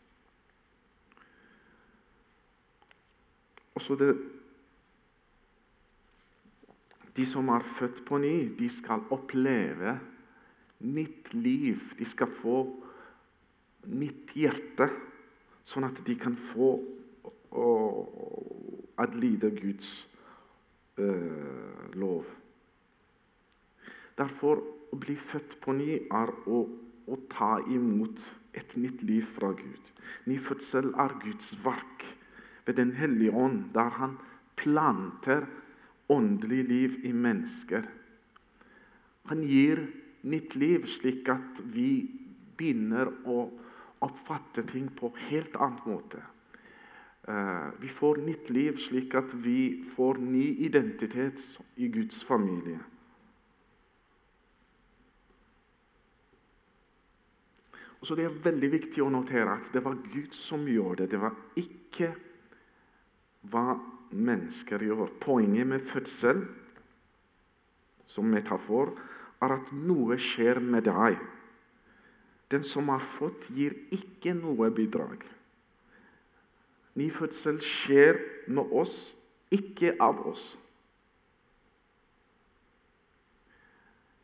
Også 3.75 3.97
det 3.99 4.15
De 7.15 7.23
som 7.23 7.47
er 7.47 7.63
født 7.63 8.01
på 8.03 8.17
ny, 8.19 8.49
de 8.59 8.67
skal 8.67 9.05
oppleve 9.15 9.93
nytt 10.83 11.29
liv. 11.33 11.93
De 11.95 12.03
skal 12.03 12.27
få 12.27 12.57
nytt 13.87 14.33
hjerte, 14.35 14.89
sånn 15.63 15.87
at 15.87 16.01
de 16.03 16.17
kan 16.19 16.35
få 16.35 16.73
å 17.55 17.69
adlyde 18.99 19.53
Guds 19.55 19.93
uh, 20.99 21.87
lov. 21.95 22.27
Derfor 24.15 24.61
å 24.91 24.99
bli 24.99 25.15
født 25.19 25.57
på 25.63 25.75
ny 25.75 25.97
er 26.03 26.31
å, 26.47 26.61
å, 27.05 27.17
ta 27.31 27.57
imot 27.67 28.21
et 28.55 28.77
nytt 28.79 29.03
liv 29.03 29.25
fra 29.35 29.51
Gud. 29.57 29.91
Ny 30.29 30.37
fødsel 30.39 30.93
er 31.01 31.17
Guds 31.23 31.55
verk 31.65 32.05
ved 32.65 32.79
Den 32.79 32.95
hellige 32.97 33.35
ånd, 33.35 33.69
der 33.75 33.91
han 33.99 34.15
planter 34.55 35.45
åndelig 36.09 36.63
liv 36.69 36.95
i 37.05 37.11
mennesker. 37.11 37.83
Han 39.29 39.43
gir 39.43 39.83
nytt 40.25 40.55
liv, 40.55 40.87
slik 40.89 41.29
at 41.33 41.61
vi 41.73 42.05
begynner 42.57 43.11
å 43.27 43.49
oppfatte 44.05 44.63
ting 44.69 44.87
på 44.93 45.11
helt 45.27 45.57
annen 45.57 45.81
måte. 45.89 46.21
Eh, 47.27 47.69
vi 47.81 47.89
får 47.89 48.21
nytt 48.21 48.49
liv, 48.53 48.77
slik 48.77 49.15
at 49.17 49.33
vi 49.33 49.83
får 49.95 50.21
ny 50.21 50.45
identitet 50.65 51.41
i 51.81 51.89
Guds 51.89 52.21
familie. 52.23 52.79
Så 58.05 58.15
Det 58.15 58.27
er 58.27 58.43
veldig 58.45 58.69
viktig 58.69 59.01
å 59.01 59.09
notere 59.09 59.57
at 59.57 59.71
det 59.73 59.81
var 59.83 59.97
Gud 60.11 60.33
som 60.37 60.65
gjorde 60.69 61.03
det. 61.05 61.15
Det 61.15 61.21
var 61.21 61.33
ikke 61.57 62.11
hva 63.49 63.79
mennesker 64.13 64.83
gjør. 64.85 65.09
Poenget 65.21 65.67
med 65.67 65.81
fødsel 65.81 66.43
som 68.05 68.29
metafor 68.29 68.93
er 69.41 69.55
at 69.57 69.71
noe 69.73 70.17
skjer 70.21 70.61
med 70.61 70.85
deg. 70.85 71.17
Den 72.53 72.63
som 72.63 72.91
har 72.93 73.01
fått, 73.01 73.49
gir 73.49 73.73
ikke 73.95 74.35
noe 74.37 74.69
bidrag. 74.73 75.25
Nyfødsel 76.95 77.57
skjer 77.63 78.21
med 78.47 78.71
oss, 78.71 79.15
ikke 79.51 79.95
av 79.99 80.21
oss. 80.29 80.53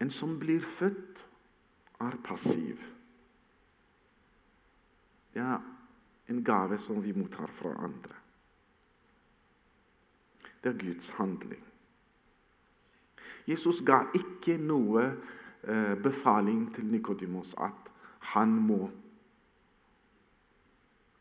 En 0.02 0.13
som 0.13 0.38
blir 0.39 0.62
født, 0.63 1.26
er 2.02 2.15
passiv. 2.26 2.80
Det 5.34 5.41
er 5.41 5.60
en 6.30 6.44
gave 6.44 6.78
som 6.78 7.04
vi 7.04 7.13
mottar 7.15 7.48
fra 7.48 7.74
andre. 7.84 8.15
Det 10.63 10.70
er 10.70 10.80
Guds 10.86 11.10
handling. 11.17 11.63
Jesus 13.48 13.82
ga 13.86 14.04
ikke 14.15 14.58
noe 14.62 15.08
eh, 15.08 15.96
befaling 16.04 16.67
til 16.76 16.91
Nikodimos 16.91 17.56
at 17.58 17.89
han 18.32 18.52
må 18.54 18.84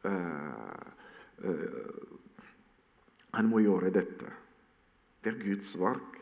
uh, 0.05 0.11
uh, 1.41 2.11
han 3.33 3.49
må 3.49 3.63
gjøre 3.65 3.93
dette. 3.95 4.29
Det 5.25 5.33
er 5.33 5.41
Guds 5.41 5.73
verk, 5.81 6.19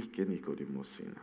ikke 0.00 0.26
Nikodimos 0.28 0.98
sine. 1.00 1.16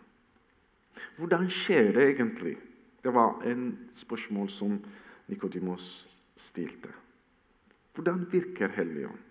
Hvordan 1.18 1.50
skjer 1.54 1.92
det 1.94 2.08
egentlig? 2.16 2.56
Det 3.04 3.14
var 3.14 3.42
en 3.46 3.90
spørsmål 3.94 4.50
som 4.50 4.80
Nikodimos 5.28 6.08
stilte. 6.36 6.94
Hvordan 7.94 8.26
virker 8.32 8.72
Helligånd? 8.76 9.24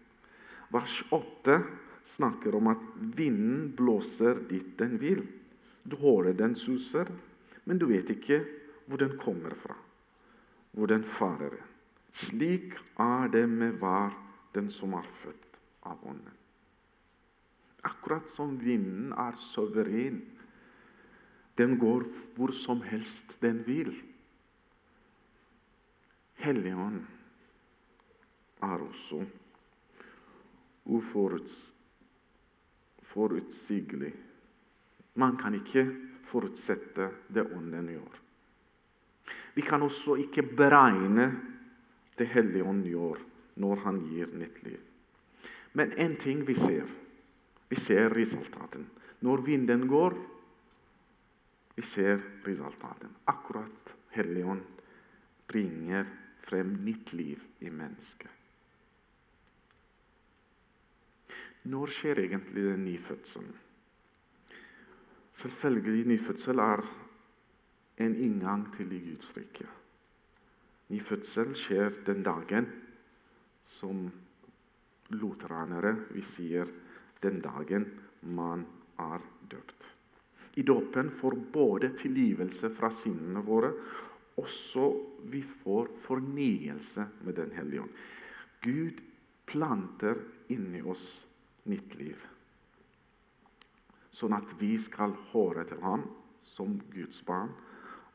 Vers 0.74 0.98
8 1.14 1.60
snakker 2.06 2.54
om 2.58 2.72
at 2.72 2.82
vinden 3.16 3.70
blåser 3.76 4.40
dit 4.50 4.74
den 4.78 4.96
vil. 5.00 5.22
Du 5.86 5.96
hører 6.00 6.34
den 6.34 6.56
suser, 6.58 7.08
men 7.64 7.78
du 7.78 7.86
vet 7.90 8.10
ikke 8.14 8.40
hvor 8.86 9.00
den 9.00 9.16
kommer 9.18 9.54
fra, 9.58 9.74
hvor 10.74 10.90
den 10.90 11.04
farer. 11.06 11.58
Slik 12.16 12.74
er 13.02 13.28
det 13.32 13.44
med 13.50 13.78
hver 13.80 14.14
den 14.54 14.70
som 14.72 14.94
er 14.98 15.06
født 15.22 15.60
av 15.86 16.02
Ånden. 16.02 16.34
Akkurat 17.86 18.30
som 18.30 18.56
vinden 18.58 19.12
er 19.12 19.36
suveren. 19.38 20.22
Den 21.58 21.76
går 21.78 22.06
hvor 22.34 22.54
som 22.56 22.80
helst 22.82 23.36
den 23.42 23.60
vil. 23.66 23.92
Helligånd 26.46 27.00
er 28.62 28.78
også 28.82 29.18
uforutsigelig. 33.02 34.14
Man 35.18 35.36
kan 35.40 35.54
ikke 35.58 35.86
forutsette 36.26 37.10
det 37.34 37.46
Ånden 37.50 37.88
gjør. 37.96 38.14
Vi 39.56 39.62
kan 39.64 39.82
også 39.82 40.16
ikke 40.22 40.42
beregne 40.56 41.32
det 42.18 42.28
Hellige 42.30 42.64
Ånd 42.64 42.84
gjør 42.86 43.18
når 43.56 43.76
han 43.86 44.00
gir 44.06 44.26
nytt 44.36 44.62
liv. 44.62 44.80
Men 45.72 45.92
én 45.98 46.16
ting 46.20 46.46
vi 46.46 46.54
ser 46.54 46.86
Vi 47.68 47.76
ser 47.76 48.14
resultaten. 48.14 48.86
Når 49.20 49.36
vinden 49.42 49.88
går, 49.88 50.14
vi 51.74 51.82
ser 51.82 52.20
resultaten. 52.46 53.10
Akkurat 53.26 53.94
Hellige 54.14 54.46
Ånd 54.46 54.62
bringer 55.48 56.06
frem 56.46 56.76
nytt 56.86 57.12
liv 57.16 57.42
i 57.60 57.70
mennesket. 57.70 58.30
Når 61.66 61.90
skjer 61.90 62.20
egentlig 62.22 62.62
den 62.68 62.84
nyfødselen? 62.86 63.54
Selvfølgelig, 65.36 66.06
nyfødsel 66.06 66.62
er 66.62 66.84
en 67.98 68.14
inngang 68.14 68.68
til 68.72 68.92
i 68.94 69.00
Guds 69.08 69.34
rike. 69.36 69.66
Nyfødsel 70.94 71.56
skjer 71.58 71.98
den 72.06 72.22
dagen 72.22 72.70
som 73.66 74.06
lutheranere 75.10 75.92
vi 76.14 76.22
sier 76.24 76.70
den 77.22 77.40
dagen 77.42 77.88
man 78.22 78.62
er 79.02 79.24
døpt. 79.50 79.88
I 80.56 80.62
dåpen 80.62 81.10
får 81.12 81.36
både 81.52 81.90
tilgivelse 81.98 82.70
fra 82.72 82.88
sinnene 82.94 83.42
våre, 83.44 83.72
også 84.36 84.86
vi 85.32 85.42
får 85.42 85.88
fornyelse 86.00 87.06
med 87.24 87.34
Den 87.34 87.52
hellige 87.56 87.82
ånd. 87.82 87.90
Gud 88.62 89.00
planter 89.46 90.20
inni 90.48 90.82
oss 90.82 91.26
nytt 91.64 91.94
liv. 91.98 92.20
Sånn 94.10 94.34
at 94.36 94.54
vi 94.60 94.76
skal 94.80 95.14
høre 95.32 95.64
til 95.68 95.80
ham 95.84 96.06
som 96.40 96.78
Guds 96.92 97.22
barn. 97.26 97.52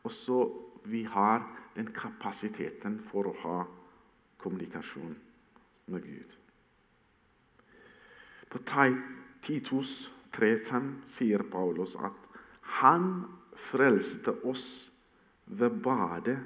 Og 0.03 0.11
så 0.11 0.39
vi 0.85 1.03
har 1.05 1.43
den 1.75 1.91
kapasiteten 1.93 2.99
for 3.05 3.29
å 3.29 3.35
ha 3.43 3.57
kommunikasjon 4.41 5.13
med 5.93 6.05
Gud. 6.05 6.37
På 8.51 8.59
Titus 9.41 10.09
3,5 10.35 10.89
sier 11.07 11.43
Paulus 11.51 11.95
at 11.95 12.27
han 12.81 13.23
frelste 13.55 14.33
oss 14.47 14.90
ved 15.51 15.81
badet 15.83 16.39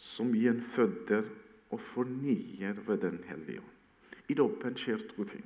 som 0.00 0.32
gjenføder 0.34 1.26
og 1.70 1.80
fornyer 1.80 2.80
ved 2.86 2.98
Den 3.04 3.22
hellige 3.28 3.60
ånd. 3.60 3.76
I 4.28 4.34
dåpen 4.34 4.76
skjer 4.78 5.02
to 5.10 5.24
ting. 5.24 5.44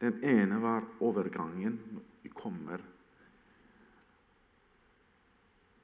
Den 0.00 0.20
ene 0.24 0.60
var 0.62 0.84
overgangen. 1.00 1.78
Vi 2.22 2.28
kommer 2.28 2.82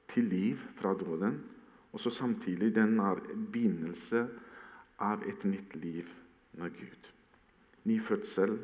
til 0.07 0.23
liv 0.23 0.57
fra 0.75 0.93
døden. 0.97 1.39
Og 1.91 1.99
så 1.99 2.09
samtidig 2.09 2.75
den 2.75 2.99
er 2.99 3.19
begynnelse 3.51 4.27
av 4.99 5.23
et 5.27 5.43
nytt 5.45 5.75
liv 5.75 6.07
med 6.53 6.71
Gud. 6.77 7.09
Ny 7.83 7.97
fødsel 8.01 8.59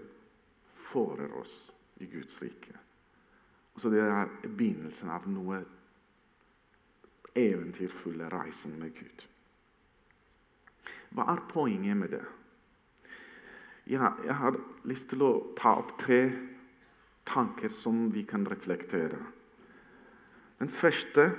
fører 0.71 1.33
oss 1.39 1.73
i 1.97 2.05
Guds 2.05 2.41
rike. 2.41 2.77
Så 3.77 3.89
det 3.89 4.01
er 4.01 4.29
begynnelsen 4.47 5.09
av 5.09 5.27
noe 5.29 5.63
eventyrfulle 7.37 8.29
reisen 8.33 8.77
med 8.81 8.93
Gud. 8.97 9.25
Hva 11.15 11.29
er 11.33 11.45
poenget 11.51 11.97
med 11.97 12.13
det? 12.17 12.25
Ja, 13.87 14.11
jeg 14.25 14.35
har 14.35 14.57
lyst 14.89 15.13
til 15.13 15.23
å 15.23 15.31
ta 15.55 15.77
opp 15.79 15.95
tre 16.01 16.21
tanker 17.27 17.71
som 17.71 18.09
vi 18.11 18.25
kan 18.27 18.43
reflektere. 18.47 19.19
Den 20.59 20.71
første 20.73 21.29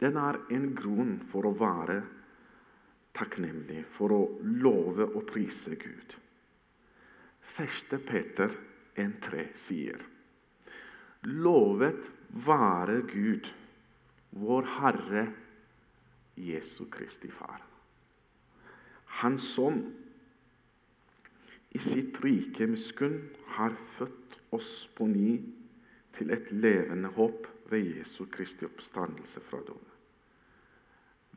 den 0.00 0.16
er 0.16 0.38
en 0.52 0.70
grunn 0.76 1.18
for 1.28 1.48
å 1.48 1.56
være 1.56 2.00
takknemlig, 3.16 3.82
for 3.92 4.14
å 4.16 4.20
love 4.64 5.04
og 5.10 5.26
prise 5.28 5.76
Gud. 5.80 6.16
Første 7.40 7.98
Peter 7.98 8.52
1,3 8.96 9.44
sier 9.58 10.00
Lovet 11.28 12.08
være 12.46 13.02
Gud, 13.10 13.50
vår 14.30 14.62
Herre 14.62 15.24
Jesu 16.34 16.84
Kristi 16.90 17.30
Far. 17.30 17.62
Han 19.20 19.38
som 19.38 19.80
i 21.70 21.78
sitt 21.78 22.18
rike 22.24 22.66
miskunn 22.70 23.18
har 23.56 23.74
født 23.74 24.38
oss 24.54 24.88
på 24.94 25.06
ny 25.10 25.34
til 26.14 26.32
et 26.34 26.50
levende 26.50 27.10
håp 27.14 27.46
ved 27.70 27.98
Jesu 27.98 28.24
Kristi 28.30 28.66
oppstandelse 28.66 29.42
fra 29.44 29.60
døden. 29.66 29.86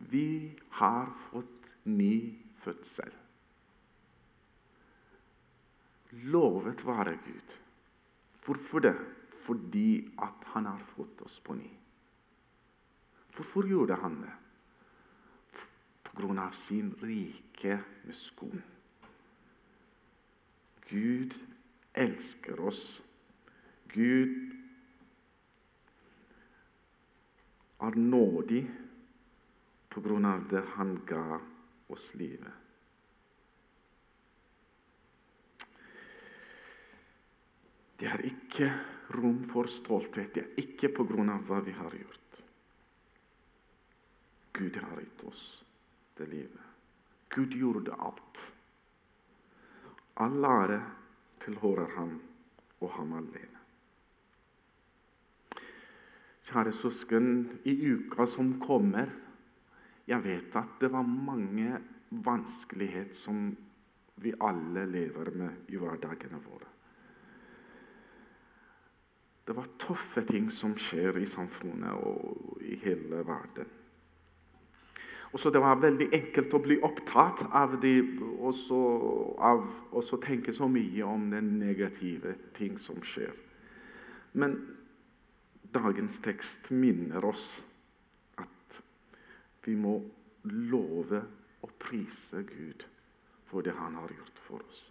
Vi 0.09 0.53
har 0.79 1.11
fått 1.29 1.75
ny 1.85 2.33
fødsel. 2.63 3.11
Lovet 6.33 6.85
være 6.85 7.17
Gud. 7.25 7.55
Hvorfor 8.45 8.79
det? 8.79 8.95
Fordi 9.43 10.03
at 10.21 10.45
han 10.53 10.65
har 10.65 10.81
fått 10.95 11.21
oss 11.25 11.39
på 11.43 11.55
ny. 11.57 11.69
Hvorfor 13.33 13.67
gjorde 13.67 13.97
han 14.01 14.19
det? 14.21 14.33
På 16.03 16.17
grunn 16.21 16.39
av 16.39 16.51
sin 16.51 16.91
rike 17.01 17.79
miskunn. 18.05 18.61
Gud 20.89 21.33
elsker 21.93 22.59
oss. 22.59 23.01
Gud 23.93 24.53
er 27.81 27.97
nådig 27.97 28.63
på 29.89 30.01
grunn 30.01 30.25
av 30.29 30.45
det 30.49 30.61
han 30.75 30.95
ga 31.07 31.39
oss 31.93 32.13
livet. 32.15 32.61
Det 37.97 38.09
er 38.09 38.25
ikke 38.27 38.69
rom 39.15 39.43
for 39.49 39.69
stolthet. 39.71 40.33
Det 40.35 40.43
er 40.43 40.65
ikke 40.65 40.93
på 40.93 41.05
grunn 41.07 41.33
av 41.33 41.45
hva 41.47 41.61
vi 41.63 41.73
har 41.77 41.93
gjort. 41.97 42.42
Gud 44.53 44.77
har 44.77 44.99
gitt 45.01 45.23
oss 45.23 45.65
det 46.17 46.25
livet. 46.29 46.61
Gud 47.29 47.55
gjorde 47.57 47.95
alt. 47.97 48.41
All 50.21 50.45
ære 50.45 50.77
tilhører 51.41 51.95
ham 51.95 52.19
og 52.79 52.91
ham 52.93 53.15
alene. 53.17 53.61
Kjære 56.43 56.73
søsken, 56.75 57.27
i 57.65 57.73
uka 57.93 58.27
som 58.27 58.59
kommer 58.59 59.09
Jeg 60.07 60.19
vet 60.23 60.55
at 60.59 60.81
det 60.81 60.89
var 60.91 61.07
mange 61.07 61.77
vanskeligheter 62.11 63.15
som 63.15 63.45
vi 64.19 64.33
alle 64.41 64.83
lever 64.85 65.31
med 65.31 65.69
i 65.71 65.79
hverdagene 65.79 66.41
våre. 66.43 66.67
Det 69.47 69.55
var 69.55 69.71
tøffe 69.79 70.21
ting 70.27 70.51
som 70.51 70.75
skjer 70.75 71.17
i 71.19 71.25
samfunnet 71.25 71.95
og 71.95 72.59
i 72.63 72.75
hele 72.83 73.23
verden. 73.27 73.71
Og 75.33 75.39
så 75.39 75.49
Det 75.49 75.61
var 75.61 75.81
veldig 75.81 76.09
enkelt 76.13 76.53
å 76.53 76.61
bli 76.61 76.77
opptatt 76.85 77.47
av 77.57 77.79
det 77.81 77.97
og 78.37 78.53
så, 78.53 80.17
tenke 80.21 80.53
så 80.53 80.67
mye 80.69 81.05
om 81.09 81.31
den 81.31 81.57
negative 81.57 82.35
ting 82.53 82.77
som 82.77 83.01
skjer. 83.01 83.33
Men 84.33 84.59
dagens 85.73 86.19
tekst 86.21 86.69
minner 86.71 87.25
oss 87.25 87.63
at 88.37 88.81
vi 89.65 89.73
må 89.73 89.95
love 90.43 91.23
og 91.63 91.75
prise 91.81 92.43
Gud 92.45 92.85
for 93.49 93.65
det 93.65 93.73
han 93.77 93.97
har 93.97 94.13
gjort 94.13 94.45
for 94.45 94.61
oss. 94.69 94.85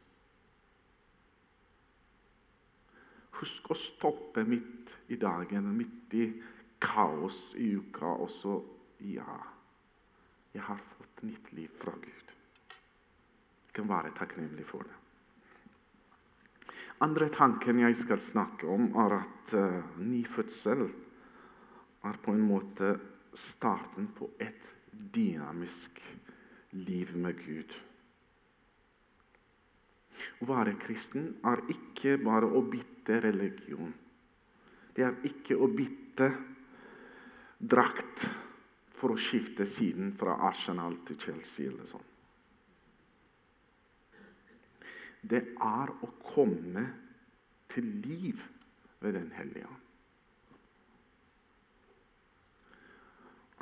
Husk 3.39 3.71
å 3.71 3.79
stoppe 3.79 4.43
midt 4.47 4.97
i 5.15 5.17
dagen, 5.23 5.71
midt 5.79 6.19
i 6.19 6.29
kaos 6.83 7.53
i 7.59 7.73
uka, 7.79 8.11
og 8.19 8.31
så 8.31 8.59
ja. 9.07 9.52
Jeg 10.53 10.65
har 10.67 10.81
fått 10.97 11.23
nytt 11.25 11.53
liv 11.57 11.71
fra 11.81 11.95
Gud. 11.97 12.33
Jeg 13.67 13.77
kan 13.79 13.89
være 13.89 14.13
takknemlig 14.17 14.67
for 14.69 14.85
det. 14.85 14.99
Andre 17.03 17.27
tanken 17.33 17.81
jeg 17.83 17.97
skal 17.99 18.21
snakke 18.23 18.69
om, 18.71 18.91
er 19.01 19.17
at 19.17 19.55
uh, 19.59 19.97
nyfødsel 19.99 20.85
er 22.07 22.19
på 22.23 22.35
en 22.35 22.45
måte 22.47 22.93
starten 23.35 24.11
på 24.15 24.29
et 24.43 24.69
dynamisk 24.93 25.99
liv 26.77 27.17
med 27.19 27.41
Gud. 27.41 27.75
Å 30.43 30.47
være 30.47 30.77
kristen 30.79 31.33
er 31.49 31.65
ikke 31.73 32.19
bare 32.23 32.47
å 32.47 32.63
bytte 32.63 33.19
religion. 33.25 33.91
Det 34.95 35.07
er 35.07 35.19
ikke 35.27 35.57
å 35.57 35.71
bytte 35.73 36.29
drakt 37.59 38.27
for 39.03 39.17
å 39.17 39.19
skifte 39.19 39.67
siden 39.67 40.13
fra 40.15 40.37
Arsenal 40.47 41.01
til 41.09 41.19
Chelsea 41.19 41.73
eller 41.73 41.89
sånn. 41.91 42.09
Det 45.23 45.41
er 45.59 45.91
å 45.91 46.09
komme 46.23 46.85
til 47.71 47.89
liv 48.05 48.43
ved 49.03 49.17
Den 49.19 49.31
hellige 49.35 49.67
ånd. 49.67 49.79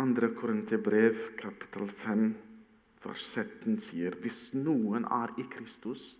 Andre 0.00 0.30
Korinterbrev, 0.36 1.22
kapittel 1.40 1.88
5, 1.88 2.26
vers 3.04 3.24
17 3.24 3.80
sier 3.80 4.16
hvis 4.20 4.52
noen 4.56 5.04
er 5.08 5.32
i 5.40 5.44
Kristus, 5.52 6.14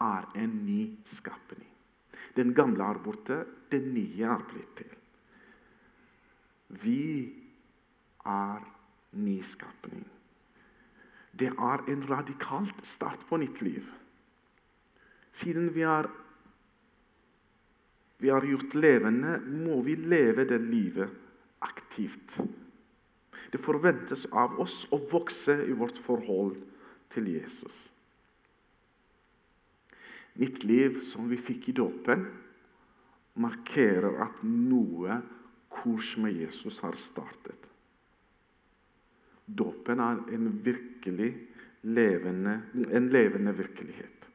er 0.00 0.28
en 0.40 0.58
ny 0.64 0.82
skapning. 1.04 1.68
Den 2.36 2.52
gamle 2.56 2.84
er 2.84 3.00
borte, 3.04 3.42
den 3.72 3.92
nye 3.96 4.32
er 4.32 4.44
blitt 4.48 4.74
til. 4.80 4.96
Vi 6.84 7.00
er 8.26 8.64
nyskapning. 9.12 10.04
Det 11.32 11.52
er 11.54 11.84
en 11.88 12.02
radikalt 12.10 12.84
start 12.86 13.22
på 13.28 13.38
nytt 13.40 13.62
liv. 13.62 13.86
Siden 15.30 15.70
vi 15.74 15.84
er, 15.86 16.08
vi 18.18 18.28
er 18.28 18.46
gjort 18.50 18.74
levende, 18.74 19.38
må 19.40 19.80
vi 19.86 19.94
leve 19.94 20.44
det 20.48 20.60
livet 20.60 21.14
aktivt. 21.62 22.40
Det 23.52 23.60
forventes 23.62 24.26
av 24.32 24.58
oss 24.62 24.84
å 24.92 24.98
vokse 25.10 25.56
i 25.66 25.74
vårt 25.76 25.98
forhold 25.98 26.58
til 27.10 27.32
Jesus. 27.32 27.88
Mitt 30.38 30.62
liv 30.64 31.00
som 31.04 31.26
vi 31.30 31.38
fikk 31.40 31.70
i 31.70 31.76
dåpen, 31.80 32.26
markerer 33.40 34.20
at 34.26 34.42
noe 34.46 35.20
kurs 35.70 36.16
med 36.20 36.38
Jesus 36.42 36.80
har 36.84 36.96
startet. 36.98 37.69
Dåpen 39.56 40.00
er 40.00 40.20
en, 40.34 40.50
virkelig 40.64 41.30
levende, 41.82 42.60
en 42.90 43.08
levende 43.10 43.54
virkelighet. 43.56 44.28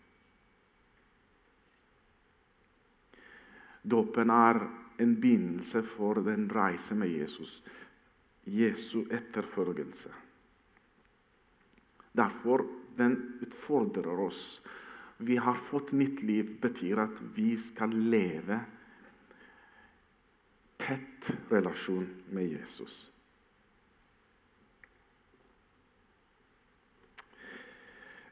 Dåpen 3.85 4.29
er 4.33 4.59
en 4.99 5.15
begynnelse 5.21 5.83
for 5.85 6.19
den 6.25 6.47
reise 6.51 6.97
med 6.97 7.11
Jesus. 7.13 7.59
Jesu 8.45 9.05
etterfølgelse. 9.13 10.11
Derfor 12.15 12.65
den 12.97 13.39
utfordrer 13.41 14.19
oss. 14.19 14.61
Vi 15.17 15.37
har 15.37 15.55
fått 15.55 15.91
nytt 15.91 16.23
liv, 16.23 16.55
betyr 16.61 16.99
at 17.05 17.21
vi 17.35 17.55
skal 17.59 17.93
leve 18.11 18.59
tett 20.77 21.31
relasjon 21.49 22.07
med 22.35 22.51
Jesus. 22.51 23.14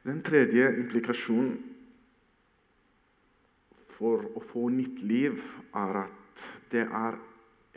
Den 0.04 0.20
tredje 0.20 0.66
implikasjonen 0.76 1.54
for 3.94 4.26
å 4.36 4.42
få 4.44 4.66
nytt 4.74 5.00
liv 5.06 5.38
er 5.80 6.00
at 6.02 6.42
det 6.72 6.82
er 6.84 7.16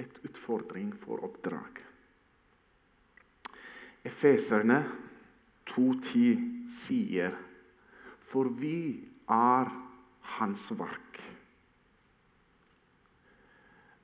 et 0.01 0.17
utfordring 0.27 0.89
for 0.99 1.23
oppdrag. 1.23 1.79
Efeserne 4.07 4.81
2.10 5.71 6.67
sier 6.71 7.37
For 8.27 8.51
vi 8.59 9.07
er 9.31 9.71
Hans 10.35 10.67
verk. 10.75 11.21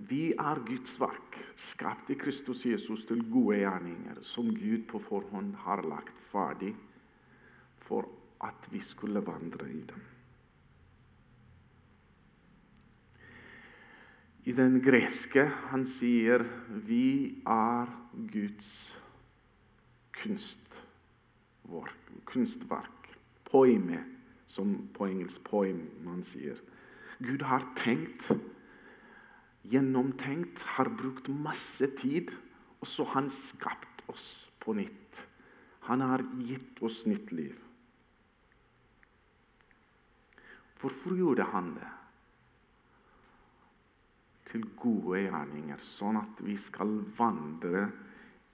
Vi 0.08 0.32
er 0.32 0.64
Guds 0.64 0.96
verk, 1.00 1.42
skapt 1.60 2.12
i 2.12 2.18
Kristus 2.20 2.64
Jesus 2.68 3.04
til 3.08 3.24
gode 3.28 3.60
gjerninger, 3.60 4.24
som 4.24 4.48
Gud 4.48 4.88
på 4.88 5.04
forhånd 5.04 5.56
har 5.68 5.84
lagt 5.88 6.16
ferdig 6.32 6.72
for 7.94 8.10
at 8.42 8.72
vi 8.74 8.82
skulle 8.82 9.22
vandre 9.22 9.70
i 9.70 9.82
dem. 9.86 10.02
I 14.44 14.52
den 14.52 14.80
greske 14.84 15.46
han 15.70 15.86
sier 15.88 16.44
vi 16.88 17.38
er 17.48 17.92
Guds 18.34 18.72
kunstverk. 20.18 22.00
kunstverk. 22.26 22.90
Poime, 23.46 24.00
som 24.48 24.90
på 24.94 25.06
engelsk 25.06 25.44
poem 25.46 25.86
man 26.04 26.24
sier. 26.26 26.58
Gud 27.22 27.46
har 27.46 27.62
tenkt, 27.78 28.32
gjennomtenkt, 29.70 30.64
har 30.76 30.90
brukt 30.90 31.30
masse 31.30 31.88
tid, 32.00 32.34
og 32.82 32.88
så 32.90 33.06
har 33.06 33.22
han 33.22 33.30
skapt 33.30 34.04
oss 34.10 34.50
på 34.60 34.74
nytt. 34.74 35.22
Han 35.88 36.02
har 36.02 36.26
gitt 36.42 36.82
oss 36.82 37.06
nytt 37.06 37.32
liv. 37.32 37.63
Hvorfor 40.84 41.16
gjorde 41.16 41.48
han 41.56 41.74
det? 41.78 41.92
til 44.54 44.66
gode 44.78 45.24
gjerninger, 45.24 45.80
sånn 45.82 46.20
at 46.20 46.42
vi 46.46 46.56
skal 46.60 47.00
vandre 47.18 47.88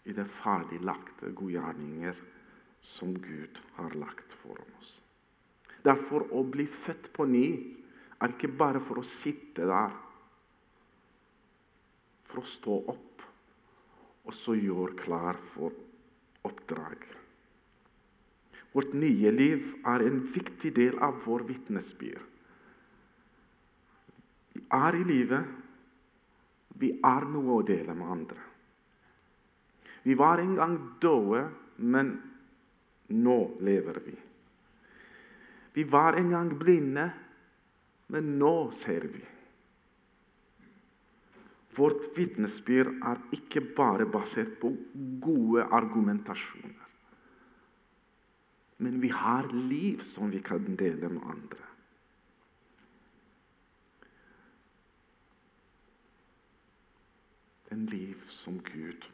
i 0.07 0.15
det 0.15 0.25
ferdiglagte 0.31 1.33
gode 1.35 1.57
gjerninger 1.57 2.21
som 2.79 3.11
Gud 3.19 3.59
har 3.75 3.97
lagt 3.99 4.35
foran 4.39 4.69
oss. 4.79 4.99
Derfor 5.83 6.29
å 6.35 6.43
bli 6.47 6.67
født 6.69 7.11
på 7.15 7.25
ny 7.27 7.47
er 8.19 8.35
ikke 8.35 8.51
bare 8.61 8.81
for 8.83 9.01
å 9.01 9.07
sitte 9.07 9.67
der, 9.67 9.95
for 12.29 12.43
å 12.43 12.47
stå 12.47 12.75
opp 12.93 13.23
og 14.29 14.35
så 14.35 14.53
gjøre 14.55 14.99
klar 14.99 15.39
for 15.41 15.73
oppdrag. 16.45 17.07
Vårt 18.73 18.93
nye 18.93 19.31
liv 19.33 19.71
er 19.87 20.05
en 20.05 20.19
viktig 20.29 20.73
del 20.75 20.99
av 21.01 21.17
vår 21.25 21.47
vitnesbyrd. 21.47 22.25
Vi 24.53 24.61
er 24.75 24.97
i 24.97 25.05
livet 25.07 25.57
vi 26.79 26.93
er 27.03 27.25
noe 27.27 27.59
å 27.59 27.65
dele 27.67 27.93
med 27.97 28.11
andre. 28.13 28.43
Vi 30.05 30.15
var 30.15 30.39
en 30.39 30.53
gang 30.55 30.77
døde, 31.03 31.41
men 31.83 32.13
nå 33.19 33.39
lever 33.65 33.99
vi. 34.05 34.15
Vi 35.75 35.83
var 35.83 36.15
en 36.19 36.31
gang 36.31 36.53
blinde, 36.59 37.09
men 38.15 38.31
nå 38.39 38.53
ser 38.75 39.09
vi. 39.11 39.25
Vårt 41.75 42.07
vitnesbyrd 42.15 42.95
er 43.11 43.19
ikke 43.35 43.63
bare 43.75 44.07
basert 44.09 44.55
på 44.61 44.71
gode 45.23 45.67
argumentasjoner. 45.75 46.78
Men 48.79 49.01
vi 49.03 49.09
har 49.11 49.49
liv 49.53 49.99
som 50.05 50.31
vi 50.31 50.39
kan 50.43 50.75
dele 50.79 51.09
med 51.11 51.23
andre. 51.27 51.69
en 57.69 57.85
liv 57.85 58.23
som 58.27 58.59
Gud 58.73 59.05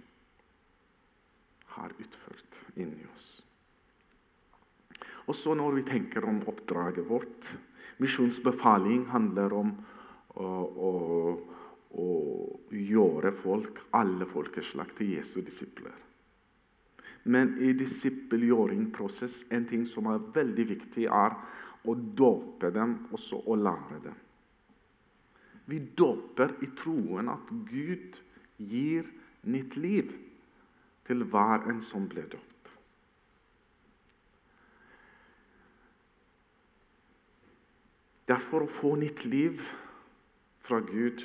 har 1.65 1.91
utført 1.99 2.61
inni 2.75 3.05
oss. 3.15 3.43
Og 5.25 5.35
så 5.35 5.55
når 5.57 5.79
vi 5.79 5.87
tenker 5.87 6.25
om 6.25 6.43
oppdraget 6.47 7.07
vårt 7.09 7.55
Misjonsbefaling 7.97 9.05
handler 9.07 9.53
om 9.55 9.69
å, 10.35 10.47
å, 10.87 10.91
å 11.95 12.07
gjøre 12.75 13.31
folk, 13.35 13.79
alle 13.95 14.27
folkeslag 14.27 14.91
til 14.97 15.13
Jesu 15.15 15.39
disipler. 15.39 15.95
Men 17.25 17.55
i 17.57 17.71
disippelgjøringsprosess 17.73 19.45
en 19.55 19.65
ting 19.65 19.85
som 19.89 20.11
er 20.11 20.21
veldig 20.35 20.67
viktig, 20.75 21.07
er 21.09 21.33
å 21.85 21.95
dåpe 21.95 22.69
dem 22.73 22.99
og 23.11 23.21
så 23.21 23.39
å 23.41 23.57
lære 23.57 24.01
dem. 24.03 24.19
Vi 25.65 25.79
dåper 25.97 26.53
i 26.61 26.69
troen 26.77 27.31
at 27.33 27.49
Gud 27.69 28.19
gir 28.61 29.07
nytt 29.49 29.77
liv 29.77 30.13
til 31.05 31.25
hver 31.25 31.65
en 31.69 31.81
som 31.85 32.05
ble 32.09 32.27
døpt. 32.29 32.69
Derfor 38.29 38.65
å 38.65 38.71
få 38.71 38.95
nytt 38.97 39.25
liv 39.29 39.61
fra 40.65 40.79
Gud 40.81 41.21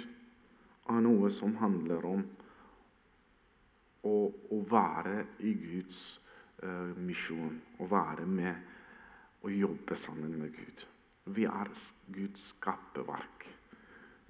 er 0.91 1.01
noe 1.05 1.31
som 1.33 1.57
handler 1.61 2.05
om 2.05 2.25
å, 4.07 4.17
å 4.31 4.61
være 4.71 5.25
i 5.47 5.55
Guds 5.61 6.21
uh, 6.65 6.97
misjon. 6.97 7.61
Å 7.81 7.89
være 7.91 8.27
med 8.27 9.45
å 9.45 9.53
jobbe 9.53 9.97
sammen 9.97 10.37
med 10.41 10.55
Gud. 10.57 10.85
Vi 11.37 11.47
er 11.49 11.73
Guds 12.13 12.51
skaperverk. 12.55 13.49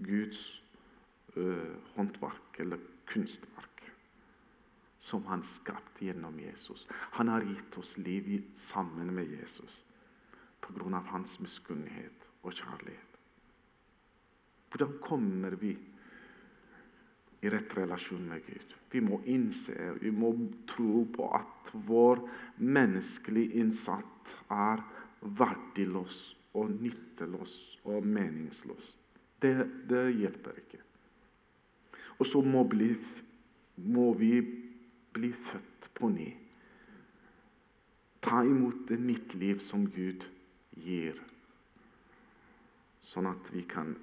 Guds 0.00 0.62
uh, 1.37 1.76
håndverk 1.96 2.62
eller 2.64 2.83
kunstverk 3.11 3.70
som 5.00 5.24
han 5.30 5.42
skapte 5.48 6.04
gjennom 6.04 6.37
Jesus. 6.38 6.85
Han 7.16 7.30
har 7.33 7.46
gitt 7.46 7.78
oss 7.80 7.96
liv 7.98 8.28
sammen 8.56 9.14
med 9.16 9.30
Jesus 9.33 9.80
pga. 10.61 11.00
hans 11.09 11.40
miskunnhet 11.40 12.28
og 12.42 12.52
kjærlighet. 12.52 13.16
Hvordan 14.70 14.98
kommer 15.02 15.56
vi 15.56 15.72
i 17.40 17.50
rett 17.50 17.76
relasjon 17.79 18.26
med 18.29 18.44
Gud? 18.46 18.74
Vi 18.90 19.00
må 19.05 19.20
innse, 19.31 19.74
vi 20.00 20.11
må 20.11 20.33
tro 20.68 21.05
på 21.14 21.29
at 21.38 21.70
vår 21.87 22.24
menneskelige 22.59 23.62
innsats 23.62 24.37
er 24.50 24.83
verdiløs 25.20 26.20
og 26.59 26.72
nytteløs 26.74 27.55
og 27.85 28.07
meningsløs. 28.07 28.96
Det, 29.40 29.55
det 29.88 30.05
hjelper 30.18 30.59
ikke. 30.59 30.83
Og 32.20 32.26
så 32.29 32.42
må, 32.44 32.64
bli, 32.68 32.92
må 33.88 34.11
vi 34.18 34.35
bli 35.14 35.33
født 35.33 35.90
på 35.96 36.11
ny. 36.12 36.29
Ta 38.20 38.42
imot 38.44 38.85
det 38.90 38.98
nytt 39.00 39.35
liv 39.40 39.62
som 39.64 39.87
Gud 39.88 40.26
gir, 40.76 41.16
sånn 43.00 43.31
at 43.31 43.48
vi 43.55 43.64
kan 43.68 43.94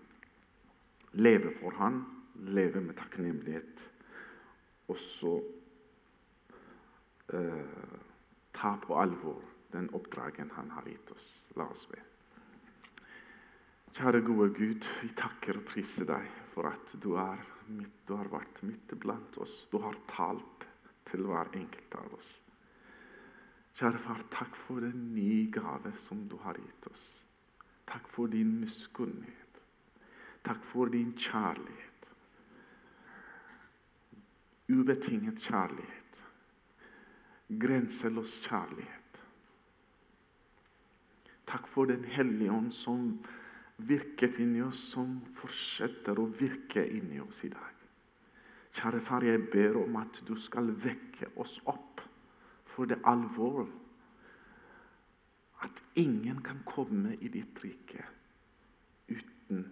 leve 1.14 1.54
for 1.60 1.78
Han, 1.78 2.02
leve 2.46 2.82
med 2.82 2.98
takknemlighet, 2.98 3.90
og 4.88 4.98
så 5.02 5.34
eh, 7.34 7.96
ta 8.54 8.76
på 8.84 9.00
alvor 9.00 9.42
den 9.74 9.90
oppdragen 9.94 10.52
Han 10.56 10.72
har 10.72 10.86
gitt 10.88 11.12
oss. 11.12 11.28
La 11.56 11.68
oss 11.72 11.86
be. 11.90 12.00
Kjære 13.98 14.22
gode 14.22 14.50
Gud, 14.54 14.86
vi 15.02 15.10
takker 15.18 15.58
og 15.58 15.66
priser 15.68 16.06
deg 16.06 16.28
for 16.54 16.70
at 16.70 16.94
du, 17.02 17.14
midt, 17.74 18.04
du 18.08 18.14
har 18.16 18.30
vært 18.32 18.62
midt 18.68 18.94
blant 19.02 19.38
oss. 19.42 19.66
Du 19.72 19.80
har 19.82 19.98
talt 20.10 20.68
til 21.08 21.26
hver 21.26 21.50
enkelt 21.58 21.98
av 21.98 22.14
oss. 22.18 22.36
Kjære 23.78 24.02
far, 24.02 24.22
takk 24.34 24.56
for 24.58 24.82
den 24.82 25.12
nye 25.14 25.52
gave 25.54 25.94
som 25.98 26.26
du 26.30 26.38
har 26.42 26.58
gitt 26.58 26.88
oss. 26.92 27.06
Takk 27.88 28.10
for 28.12 28.28
din 28.28 28.58
miskunnhet. 28.60 29.62
Takk 30.44 30.64
for 30.66 30.90
din 30.92 31.14
kjærlighet. 31.14 31.87
Ubetinget 34.70 35.40
kjærlighet. 35.40 36.24
Grenseløs 37.48 38.40
kjærlighet. 38.44 39.24
Takk 41.48 41.68
for 41.68 41.86
Den 41.86 42.04
hellige 42.04 42.52
ånd 42.52 42.72
som 42.72 43.12
virket 43.78 44.40
inni 44.44 44.62
oss, 44.66 44.82
som 44.92 45.22
fortsetter 45.38 46.20
å 46.20 46.28
virke 46.28 46.84
inni 46.84 47.22
oss 47.24 47.44
i 47.48 47.52
dag. 47.54 47.74
Kjære 48.74 49.02
far, 49.02 49.24
jeg 49.24 49.48
ber 49.52 49.80
om 49.80 49.96
at 50.02 50.22
du 50.28 50.36
skal 50.36 50.74
vekke 50.84 51.32
oss 51.40 51.60
opp 51.66 52.02
for 52.68 52.86
det 52.86 53.00
alvor 53.08 53.66
at 55.66 55.82
ingen 55.96 56.44
kan 56.46 56.60
komme 56.66 57.16
i 57.16 57.32
ditt 57.34 57.64
rike 57.64 58.04
uten 59.10 59.64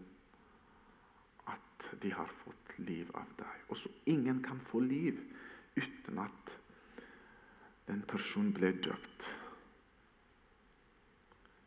at 1.52 1.90
de 2.02 2.14
har 2.16 2.32
fått 2.40 2.55
liv 2.84 3.10
av 3.16 3.32
deg. 3.40 3.66
Og 3.70 3.80
så 3.80 3.92
ingen 4.12 4.42
kan 4.44 4.60
få 4.60 4.82
liv 4.84 5.20
uten 5.76 6.22
at 6.24 6.54
den 7.88 8.02
personen 8.08 8.54
ble 8.56 8.72
døpt. 8.84 9.28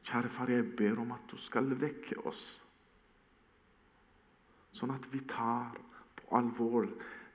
Kjære 0.08 0.30
far, 0.32 0.50
jeg 0.50 0.64
ber 0.76 1.02
om 1.02 1.12
at 1.12 1.26
du 1.28 1.36
skal 1.40 1.68
vekke 1.76 2.16
oss, 2.26 2.44
sånn 4.72 4.94
at 4.94 5.08
vi 5.12 5.20
tar 5.28 5.76
på 6.16 6.30
alvor 6.38 6.86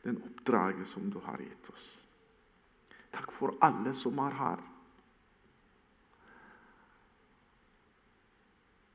den 0.04 0.18
oppdraget 0.26 0.90
som 0.90 1.06
du 1.12 1.20
har 1.24 1.42
gitt 1.42 1.70
oss. 1.74 1.92
Takk 3.14 3.30
for 3.32 3.54
alle 3.62 3.94
som 3.96 4.18
er 4.24 4.38
her. 4.40 4.64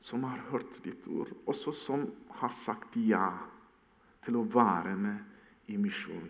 Som 0.02 0.24
har 0.26 0.42
hørt 0.50 0.80
ditt 0.82 1.06
ord, 1.12 1.30
også 1.46 1.74
som 1.76 2.06
har 2.40 2.54
sagt 2.54 2.98
ja 2.98 3.30
til 4.24 4.38
å 4.38 4.46
være 4.48 4.96
med 4.96 5.70
i 5.72 5.76
misjon 5.80 6.28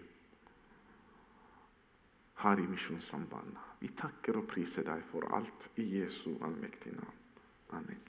her 2.38 2.60
i 2.62 2.66
Misjonssambandet. 2.70 3.64
Vi 3.80 3.90
takker 3.98 4.38
og 4.38 4.46
priser 4.50 4.86
deg 4.86 5.02
for 5.10 5.26
alt 5.34 5.70
i 5.82 5.88
Jesu 5.98 6.36
allmektige 6.42 6.94
navn. 6.98 7.18
Amen. 7.78 8.07